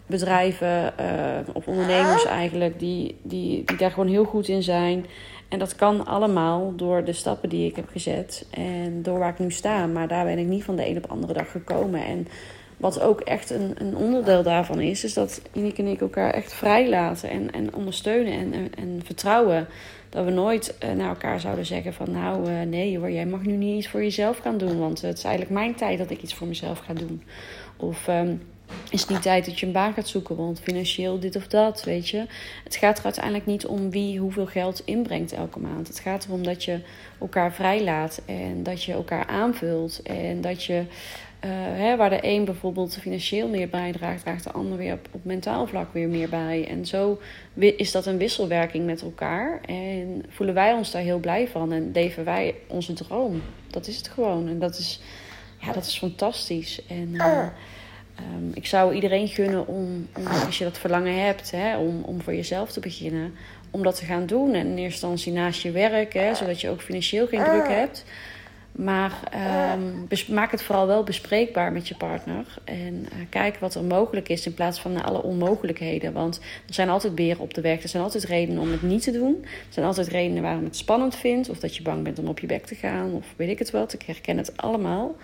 bedrijven 0.07 0.93
uh, 0.99 1.53
of 1.53 1.67
ondernemers 1.67 2.25
eigenlijk, 2.25 2.79
die, 2.79 3.17
die, 3.21 3.63
die 3.65 3.77
daar 3.77 3.91
gewoon 3.91 4.09
heel 4.09 4.25
goed 4.25 4.47
in 4.47 4.63
zijn. 4.63 5.05
En 5.47 5.59
dat 5.59 5.75
kan 5.75 6.05
allemaal 6.05 6.75
door 6.75 7.03
de 7.03 7.13
stappen 7.13 7.49
die 7.49 7.69
ik 7.69 7.75
heb 7.75 7.89
gezet 7.89 8.47
en 8.49 9.03
door 9.03 9.19
waar 9.19 9.29
ik 9.29 9.39
nu 9.39 9.51
sta. 9.51 9.85
Maar 9.85 10.07
daar 10.07 10.25
ben 10.25 10.37
ik 10.37 10.47
niet 10.47 10.63
van 10.63 10.75
de 10.75 10.87
een 10.89 10.97
op 10.97 11.03
de 11.03 11.09
andere 11.09 11.33
dag 11.33 11.51
gekomen. 11.51 12.05
En 12.05 12.27
wat 12.77 13.01
ook 13.01 13.21
echt 13.21 13.49
een, 13.49 13.73
een 13.77 13.95
onderdeel 13.95 14.43
daarvan 14.43 14.79
is, 14.79 15.03
is 15.03 15.13
dat 15.13 15.41
Ineke 15.53 15.81
en 15.81 15.87
ik 15.87 16.01
elkaar 16.01 16.33
echt 16.33 16.53
vrij 16.53 16.89
laten 16.89 17.29
en, 17.29 17.51
en 17.51 17.73
ondersteunen 17.73 18.33
en, 18.33 18.53
en, 18.53 18.71
en 18.77 19.01
vertrouwen. 19.03 19.67
Dat 20.09 20.25
we 20.25 20.31
nooit 20.31 20.77
uh, 20.83 20.91
naar 20.91 21.09
elkaar 21.09 21.39
zouden 21.39 21.65
zeggen 21.65 21.93
van 21.93 22.11
nou 22.11 22.49
uh, 22.49 22.61
nee 22.61 22.97
hoor, 22.97 23.11
jij 23.11 23.25
mag 23.25 23.41
nu 23.41 23.53
niet 23.53 23.77
iets 23.77 23.87
voor 23.87 24.03
jezelf 24.03 24.37
gaan 24.37 24.57
doen. 24.57 24.79
Want 24.79 25.01
het 25.01 25.17
is 25.17 25.23
eigenlijk 25.23 25.53
mijn 25.53 25.75
tijd 25.75 25.97
dat 25.97 26.09
ik 26.09 26.21
iets 26.21 26.33
voor 26.33 26.47
mezelf 26.47 26.79
ga 26.79 26.93
doen. 26.93 27.23
Of 27.77 28.07
um, 28.07 28.41
is 28.89 29.07
niet 29.07 29.21
tijd 29.21 29.45
dat 29.45 29.59
je 29.59 29.65
een 29.65 29.71
baan 29.71 29.93
gaat 29.93 30.07
zoeken, 30.07 30.35
want 30.35 30.59
financieel 30.59 31.19
dit 31.19 31.35
of 31.35 31.47
dat, 31.47 31.83
weet 31.83 32.09
je. 32.09 32.25
Het 32.63 32.75
gaat 32.75 32.97
er 32.97 33.03
uiteindelijk 33.03 33.45
niet 33.45 33.65
om 33.65 33.89
wie 33.89 34.19
hoeveel 34.19 34.45
geld 34.45 34.81
inbrengt 34.85 35.31
elke 35.31 35.59
maand. 35.59 35.87
Het 35.87 35.99
gaat 35.99 36.25
erom 36.25 36.43
dat 36.43 36.63
je 36.63 36.79
elkaar 37.19 37.53
vrijlaat 37.53 38.21
en 38.25 38.63
dat 38.63 38.83
je 38.83 38.93
elkaar 38.93 39.25
aanvult 39.27 40.01
en 40.01 40.41
dat 40.41 40.63
je 40.63 40.83
uh, 41.45 41.51
hè, 41.51 41.95
waar 41.95 42.09
de 42.09 42.19
een 42.21 42.45
bijvoorbeeld 42.45 42.97
financieel 43.01 43.47
meer 43.47 43.69
bijdraagt, 43.69 44.21
draagt 44.21 44.43
de 44.43 44.51
ander 44.51 44.77
weer 44.77 44.93
op, 44.93 45.07
mentaal 45.21 45.67
vlak 45.67 45.93
weer 45.93 46.07
meer 46.07 46.29
bij. 46.29 46.67
En 46.69 46.85
zo 46.85 47.19
is 47.55 47.91
dat 47.91 48.05
een 48.05 48.17
wisselwerking 48.17 48.85
met 48.85 49.01
elkaar. 49.01 49.61
En 49.65 50.25
voelen 50.29 50.55
wij 50.55 50.73
ons 50.73 50.91
daar 50.91 51.01
heel 51.01 51.19
blij 51.19 51.47
van 51.47 51.71
en 51.71 51.91
leven 51.93 52.25
wij 52.25 52.55
onze 52.67 52.93
droom. 52.93 53.41
Dat 53.67 53.87
is 53.87 53.97
het 53.97 54.07
gewoon. 54.07 54.47
En 54.47 54.59
dat 54.59 54.77
is, 54.77 54.99
ja, 55.57 55.71
dat 55.71 55.85
is 55.85 55.97
fantastisch. 55.97 56.81
En 56.87 57.07
uh, 57.13 57.47
um, 58.19 58.51
ik 58.53 58.65
zou 58.65 58.93
iedereen 58.93 59.27
gunnen 59.27 59.67
om, 59.67 60.07
als 60.45 60.57
je 60.57 60.63
dat 60.63 60.77
verlangen 60.77 61.23
hebt, 61.25 61.51
hè, 61.51 61.77
om, 61.77 62.01
om 62.03 62.21
voor 62.21 62.35
jezelf 62.35 62.71
te 62.71 62.79
beginnen, 62.79 63.33
om 63.71 63.83
dat 63.83 63.95
te 63.95 64.05
gaan 64.05 64.25
doen. 64.25 64.53
En 64.53 64.65
in 64.65 64.77
eerste 64.77 64.83
instantie 64.83 65.33
naast 65.33 65.61
je 65.61 65.71
werk, 65.71 66.13
hè, 66.13 66.35
zodat 66.35 66.61
je 66.61 66.69
ook 66.69 66.81
financieel 66.81 67.27
geen 67.27 67.43
druk 67.43 67.67
hebt. 67.67 68.05
Maar 68.77 69.11
um, 69.73 70.07
maak 70.27 70.51
het 70.51 70.63
vooral 70.63 70.87
wel 70.87 71.03
bespreekbaar 71.03 71.71
met 71.71 71.87
je 71.87 71.95
partner. 71.95 72.45
En 72.63 72.93
uh, 72.93 73.25
kijk 73.29 73.57
wat 73.57 73.75
er 73.75 73.83
mogelijk 73.83 74.29
is 74.29 74.45
in 74.45 74.53
plaats 74.53 74.79
van 74.79 75.03
alle 75.03 75.23
onmogelijkheden. 75.23 76.13
Want 76.13 76.39
er 76.67 76.73
zijn 76.73 76.89
altijd 76.89 77.15
beren 77.15 77.41
op 77.41 77.53
de 77.53 77.61
weg. 77.61 77.83
Er 77.83 77.89
zijn 77.89 78.03
altijd 78.03 78.23
redenen 78.23 78.61
om 78.61 78.71
het 78.71 78.81
niet 78.81 79.03
te 79.03 79.11
doen. 79.11 79.37
Er 79.41 79.49
zijn 79.69 79.85
altijd 79.85 80.07
redenen 80.07 80.43
waarom 80.43 80.63
het 80.63 80.77
spannend 80.77 81.15
vindt. 81.15 81.49
Of 81.49 81.59
dat 81.59 81.75
je 81.75 81.81
bang 81.81 82.03
bent 82.03 82.19
om 82.19 82.27
op 82.27 82.39
je 82.39 82.47
bek 82.47 82.65
te 82.65 82.75
gaan. 82.75 83.13
Of 83.13 83.25
weet 83.35 83.49
ik 83.49 83.59
het 83.59 83.71
wat. 83.71 83.93
Ik 83.93 84.01
herken 84.01 84.37
het 84.37 84.57
allemaal. 84.57 85.15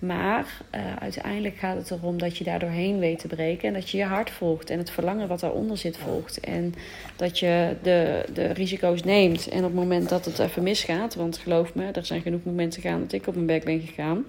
Maar 0.00 0.46
uh, 0.74 0.96
uiteindelijk 0.96 1.56
gaat 1.56 1.76
het 1.76 1.90
erom 1.90 2.18
dat 2.18 2.36
je 2.36 2.44
daar 2.44 2.58
doorheen 2.58 2.98
weet 2.98 3.18
te 3.18 3.26
breken. 3.26 3.68
En 3.68 3.74
dat 3.74 3.90
je 3.90 3.98
je 3.98 4.04
hart 4.04 4.30
volgt. 4.30 4.70
En 4.70 4.78
het 4.78 4.90
verlangen 4.90 5.28
wat 5.28 5.40
daaronder 5.40 5.76
zit 5.76 5.96
volgt. 5.96 6.40
En 6.40 6.74
dat 7.16 7.38
je 7.38 7.76
de, 7.82 8.24
de 8.34 8.46
risico's 8.46 9.02
neemt. 9.02 9.48
En 9.48 9.58
op 9.58 9.64
het 9.64 9.74
moment 9.74 10.08
dat 10.08 10.24
het 10.24 10.38
even 10.38 10.62
misgaat. 10.62 11.14
Want 11.14 11.38
geloof 11.38 11.74
me, 11.74 11.90
er 11.90 12.04
zijn 12.06 12.22
genoeg 12.22 12.44
momenten 12.44 12.82
gegaan 12.82 13.00
dat 13.00 13.12
ik 13.12 13.26
op 13.26 13.34
mijn 13.34 13.46
bek 13.46 13.64
ben 13.64 13.80
gegaan 13.80 14.24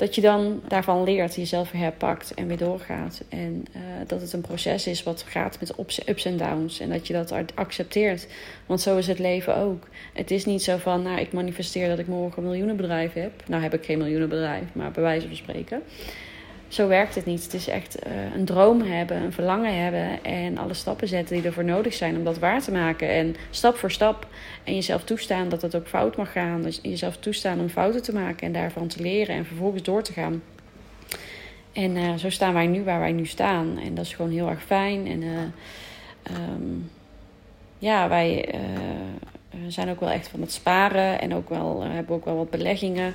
dat 0.00 0.14
je 0.14 0.20
dan 0.20 0.62
daarvan 0.68 1.04
leert, 1.04 1.34
jezelf 1.34 1.70
weer 1.70 1.80
herpakt 1.80 2.34
en 2.34 2.46
weer 2.46 2.56
doorgaat. 2.56 3.22
En 3.28 3.64
uh, 3.76 3.82
dat 4.06 4.20
het 4.20 4.32
een 4.32 4.40
proces 4.40 4.86
is 4.86 5.02
wat 5.02 5.24
gaat 5.28 5.60
met 5.60 5.78
ups 6.06 6.24
en 6.24 6.36
downs. 6.36 6.80
En 6.80 6.88
dat 6.88 7.06
je 7.06 7.12
dat 7.12 7.32
accepteert. 7.54 8.26
Want 8.66 8.80
zo 8.80 8.96
is 8.96 9.06
het 9.06 9.18
leven 9.18 9.56
ook. 9.56 9.88
Het 10.12 10.30
is 10.30 10.44
niet 10.44 10.62
zo 10.62 10.76
van, 10.76 11.02
nou, 11.02 11.20
ik 11.20 11.32
manifesteer 11.32 11.88
dat 11.88 11.98
ik 11.98 12.06
morgen 12.06 12.42
een 12.42 12.48
miljoenenbedrijf 12.48 13.12
heb. 13.12 13.32
Nou 13.46 13.62
heb 13.62 13.74
ik 13.74 13.84
geen 13.84 13.98
miljoenenbedrijf, 13.98 14.64
maar 14.72 14.90
bij 14.90 15.02
wijze 15.02 15.26
van 15.26 15.36
spreken 15.36 15.82
zo 16.70 16.88
werkt 16.88 17.14
het 17.14 17.24
niet. 17.24 17.42
Het 17.42 17.54
is 17.54 17.68
echt 17.68 18.06
uh, 18.06 18.34
een 18.34 18.44
droom 18.44 18.82
hebben, 18.82 19.16
een 19.16 19.32
verlangen 19.32 19.82
hebben 19.82 20.24
en 20.24 20.58
alle 20.58 20.74
stappen 20.74 21.08
zetten 21.08 21.36
die 21.36 21.44
ervoor 21.44 21.64
nodig 21.64 21.94
zijn 21.94 22.16
om 22.16 22.24
dat 22.24 22.38
waar 22.38 22.62
te 22.62 22.72
maken. 22.72 23.08
En 23.08 23.36
stap 23.50 23.76
voor 23.76 23.90
stap 23.90 24.26
en 24.64 24.74
jezelf 24.74 25.04
toestaan 25.04 25.48
dat 25.48 25.62
het 25.62 25.74
ook 25.74 25.86
fout 25.88 26.16
mag 26.16 26.32
gaan. 26.32 26.62
Dus 26.62 26.78
jezelf 26.82 27.16
toestaan 27.16 27.60
om 27.60 27.68
fouten 27.68 28.02
te 28.02 28.14
maken 28.14 28.46
en 28.46 28.52
daarvan 28.52 28.86
te 28.86 29.02
leren 29.02 29.34
en 29.34 29.46
vervolgens 29.46 29.82
door 29.82 30.02
te 30.02 30.12
gaan. 30.12 30.42
En 31.72 31.96
uh, 31.96 32.14
zo 32.14 32.30
staan 32.30 32.54
wij 32.54 32.66
nu 32.66 32.84
waar 32.84 33.00
wij 33.00 33.12
nu 33.12 33.26
staan. 33.26 33.78
En 33.78 33.94
dat 33.94 34.04
is 34.04 34.14
gewoon 34.14 34.30
heel 34.30 34.48
erg 34.48 34.62
fijn. 34.62 35.06
En 35.06 35.22
uh, 35.22 35.38
um, 36.52 36.90
ja, 37.78 38.08
wij 38.08 38.54
zijn 39.68 39.90
ook 39.90 40.00
wel 40.00 40.10
echt 40.10 40.28
van 40.28 40.40
het 40.40 40.52
sparen 40.52 41.20
en 41.20 41.34
ook 41.34 41.48
wel, 41.48 41.82
hebben 41.82 42.16
ook 42.16 42.24
wel 42.24 42.36
wat 42.36 42.50
beleggingen. 42.50 43.14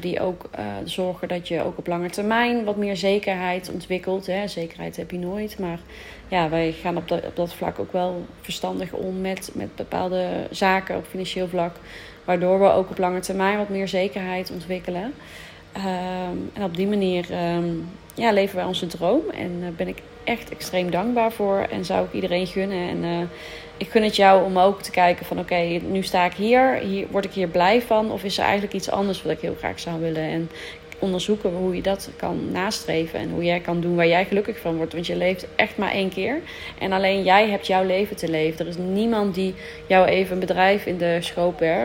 Die 0.00 0.20
ook 0.20 0.50
zorgen 0.84 1.28
dat 1.28 1.48
je 1.48 1.64
ook 1.64 1.78
op 1.78 1.86
lange 1.86 2.10
termijn 2.10 2.64
wat 2.64 2.76
meer 2.76 2.96
zekerheid 2.96 3.70
ontwikkelt. 3.72 4.26
Hè. 4.26 4.48
Zekerheid 4.48 4.96
heb 4.96 5.10
je 5.10 5.18
nooit, 5.18 5.58
maar 5.58 5.78
ja, 6.28 6.48
wij 6.48 6.72
gaan 6.72 6.96
op 6.96 7.08
dat, 7.08 7.26
op 7.26 7.36
dat 7.36 7.54
vlak 7.54 7.78
ook 7.78 7.92
wel 7.92 8.26
verstandig 8.40 8.92
om 8.92 9.20
met, 9.20 9.50
met 9.54 9.76
bepaalde 9.76 10.46
zaken 10.50 10.96
op 10.96 11.06
financieel 11.06 11.48
vlak. 11.48 11.76
Waardoor 12.24 12.60
we 12.60 12.70
ook 12.70 12.90
op 12.90 12.98
lange 12.98 13.20
termijn 13.20 13.58
wat 13.58 13.68
meer 13.68 13.88
zekerheid 13.88 14.50
ontwikkelen. 14.50 15.14
Ehm, 15.72 16.36
en 16.52 16.62
op 16.62 16.76
die 16.76 16.86
manier 16.86 17.54
um, 17.56 17.88
ja, 18.14 18.32
leven 18.32 18.56
wij 18.56 18.64
onze 18.64 18.86
droom. 18.86 19.22
En 19.30 19.60
daar 19.60 19.72
ben 19.72 19.88
ik 19.88 20.02
echt 20.28 20.50
extreem 20.50 20.90
dankbaar 20.90 21.32
voor. 21.32 21.66
En 21.70 21.84
zou 21.84 22.06
ik 22.06 22.12
iedereen 22.12 22.46
gunnen. 22.46 22.88
En 22.88 23.04
uh, 23.04 23.20
ik 23.76 23.90
gun 23.90 24.02
het 24.02 24.16
jou 24.16 24.44
om 24.44 24.58
ook 24.58 24.82
te 24.82 24.90
kijken 24.90 25.26
van 25.26 25.38
oké, 25.38 25.80
nu 25.90 26.02
sta 26.02 26.24
ik 26.24 26.32
hier, 26.32 26.74
hier. 26.74 27.06
Word 27.10 27.24
ik 27.24 27.32
hier 27.32 27.48
blij 27.48 27.82
van? 27.82 28.12
Of 28.12 28.24
is 28.24 28.38
er 28.38 28.44
eigenlijk 28.44 28.74
iets 28.74 28.90
anders 28.90 29.22
wat 29.22 29.32
ik 29.32 29.40
heel 29.40 29.54
graag 29.58 29.80
zou 29.80 30.00
willen? 30.00 30.22
En 30.22 30.50
onderzoeken 30.98 31.50
hoe 31.50 31.74
je 31.74 31.82
dat 31.82 32.10
kan 32.16 32.52
nastreven. 32.52 33.18
En 33.18 33.30
hoe 33.30 33.44
jij 33.44 33.60
kan 33.60 33.80
doen 33.80 33.96
waar 33.96 34.06
jij 34.06 34.24
gelukkig 34.24 34.58
van 34.58 34.76
wordt. 34.76 34.92
Want 34.92 35.06
je 35.06 35.16
leeft 35.16 35.46
echt 35.56 35.76
maar 35.76 35.92
één 35.92 36.08
keer. 36.08 36.40
En 36.78 36.92
alleen 36.92 37.22
jij 37.22 37.48
hebt 37.48 37.66
jouw 37.66 37.84
leven 37.84 38.16
te 38.16 38.30
leven. 38.30 38.60
Er 38.60 38.70
is 38.70 38.76
niemand 38.76 39.34
die 39.34 39.54
jou 39.86 40.06
even 40.06 40.32
een 40.32 40.40
bedrijf 40.40 40.86
in 40.86 40.98
de 40.98 41.18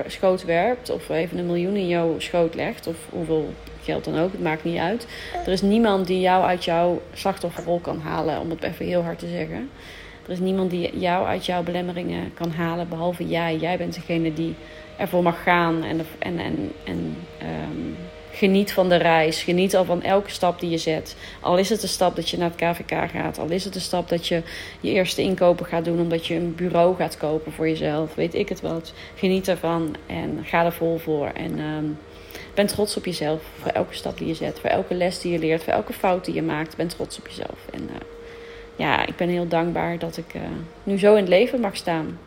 schoot 0.08 0.46
werpt. 0.46 0.90
Of 0.90 1.10
even 1.10 1.38
een 1.38 1.46
miljoen 1.46 1.76
in 1.76 1.88
jouw 1.88 2.20
schoot 2.20 2.56
legt. 2.56 2.88
Of 2.88 2.96
hoeveel 3.10 3.54
geld 3.84 4.04
dan 4.04 4.20
ook. 4.20 4.32
Het 4.32 4.42
maakt 4.42 4.64
niet 4.64 4.78
uit. 4.78 5.08
Er 5.46 5.52
is 5.52 5.62
niemand 5.62 6.08
die 6.08 6.20
jou 6.20 6.44
uit 6.44 6.66
jouw 6.66 7.02
slachtofferrol 7.14 7.80
kan 7.80 8.00
halen. 8.00 8.40
Om 8.40 8.50
het 8.50 8.64
even 8.64 8.86
heel 8.86 9.04
hard 9.04 9.20
te 9.20 9.28
zeggen. 9.28 9.70
Er 10.26 10.32
is 10.32 10.40
niemand 10.40 10.70
die 10.70 11.00
jou 11.00 11.26
uit 11.26 11.46
jouw 11.46 11.64
belemmeringen 11.64 12.34
kan 12.34 12.52
halen. 12.52 12.90
Behalve 12.90 13.28
jij. 13.28 13.58
Jij 13.58 13.78
bent 13.78 13.94
degene 13.94 14.34
die 14.34 14.56
ervoor 14.98 15.24
mag 15.24 15.44
gaan. 15.44 15.84
En, 15.84 16.06
en, 16.20 16.40
en, 16.40 16.72
en 16.86 17.16
um, 17.42 17.96
Geniet 18.36 18.74
van 18.74 18.90
de 18.90 18.96
reis. 18.96 19.44
Geniet 19.44 19.76
al 19.76 19.86
van 19.86 20.04
elke 20.04 20.30
stap 20.30 20.60
die 20.60 20.70
je 20.70 20.78
zet. 20.78 21.16
Al 21.40 21.58
is 21.58 21.70
het 21.70 21.82
de 21.82 21.88
stap 21.88 22.16
dat 22.16 22.30
je 22.30 22.38
naar 22.38 22.52
het 22.56 22.78
KVK 22.78 23.10
gaat. 23.12 23.40
Al 23.40 23.50
is 23.50 23.64
het 23.64 23.74
de 23.74 23.80
stap 23.80 24.10
dat 24.10 24.28
je 24.28 24.42
je 24.80 24.92
eerste 24.92 25.22
inkopen 25.22 25.66
gaat 25.66 25.86
doen 25.86 26.00
omdat 26.00 26.26
je 26.28 26.36
een 26.36 26.56
bureau 26.56 26.96
gaat 26.96 27.18
kopen 27.18 27.52
voor 27.52 27.68
jezelf. 27.68 28.16
Weet 28.16 28.34
ik 28.34 28.50
het 28.50 28.62
wat. 28.62 28.94
Geniet 29.16 29.48
ervan 29.48 29.96
en 30.06 30.40
ga 30.44 30.66
er 30.66 30.74
vol 30.74 30.98
voor. 30.98 31.28
En 31.28 31.60
um, 31.60 31.98
ben 32.54 32.66
trots 32.66 32.98
op 32.98 33.06
jezelf 33.06 33.42
voor 33.62 33.72
elke 33.72 33.94
stap 33.94 34.18
die 34.18 34.28
je 34.28 34.34
zet. 34.34 34.60
Voor 34.60 34.70
elke 34.70 34.94
les 34.94 35.20
die 35.22 35.32
je 35.32 35.40
leert. 35.40 35.64
Voor 35.64 35.74
elke 35.74 35.94
fout 35.94 36.26
die 36.26 36.34
je 36.34 36.42
maakt. 36.42 36.76
Ben 36.76 36.88
trots 36.88 37.20
op 37.20 37.28
jezelf. 37.28 37.60
En 37.72 37.82
uh, 37.82 37.96
ja, 38.76 39.06
ik 39.06 39.16
ben 39.16 39.30
heel 39.30 39.48
dankbaar 39.48 40.00
dat 40.00 40.18
ik 40.18 40.34
uh, 40.34 40.42
nu 40.84 41.00
zo 41.00 41.12
in 41.12 41.20
het 41.20 41.30
leven 41.30 41.60
mag 41.60 41.76
staan. 41.76 42.20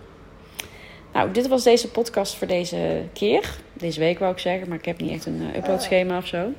Nou, 1.13 1.33
dit 1.33 1.49
was 1.49 1.63
deze 1.63 1.89
podcast 1.91 2.35
voor 2.35 2.47
deze 2.47 3.03
keer. 3.13 3.57
Deze 3.73 4.01
week 4.01 4.19
wou 4.19 4.33
ik 4.33 4.39
zeggen, 4.39 4.69
maar 4.69 4.79
ik 4.79 4.85
heb 4.85 5.01
niet 5.01 5.11
echt 5.11 5.27
een 5.27 5.43
uh, 5.43 5.57
uploadschema 5.57 6.17
of 6.17 6.27
zo. 6.27 6.53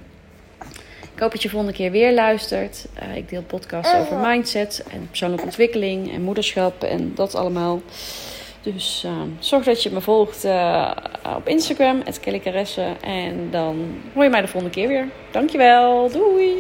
Ik 1.14 1.24
hoop 1.24 1.32
dat 1.32 1.42
je 1.42 1.50
volgende 1.50 1.74
keer 1.74 1.92
weer 1.92 2.14
luistert. 2.14 2.88
Ik 3.16 3.30
deel 3.30 3.44
podcasts 3.44 3.96
over 3.96 4.18
mindset 4.18 4.84
en 4.92 5.08
persoonlijke 5.08 5.46
ontwikkeling 5.46 6.14
en 6.14 6.22
moederschap 6.22 6.84
en 6.84 7.12
dat 7.16 7.36
allemaal. 7.36 7.82
Dus 8.62 9.04
uh, 9.06 9.12
zorg 9.40 9.66
dat 9.66 9.84
je 9.84 9.92
me 9.92 10.02
volgt 10.02 10.46
uh, 10.46 10.92
op 11.36 11.48
Instagram, 11.48 12.02
het 12.06 12.20
En 13.02 13.48
dan 13.52 14.02
hoor 14.14 14.24
je 14.24 14.30
mij 14.30 14.42
de 14.42 14.48
volgende 14.48 14.76
keer 14.76 14.88
weer. 14.88 15.08
Dankjewel. 15.32 16.12
Doei! 16.12 16.56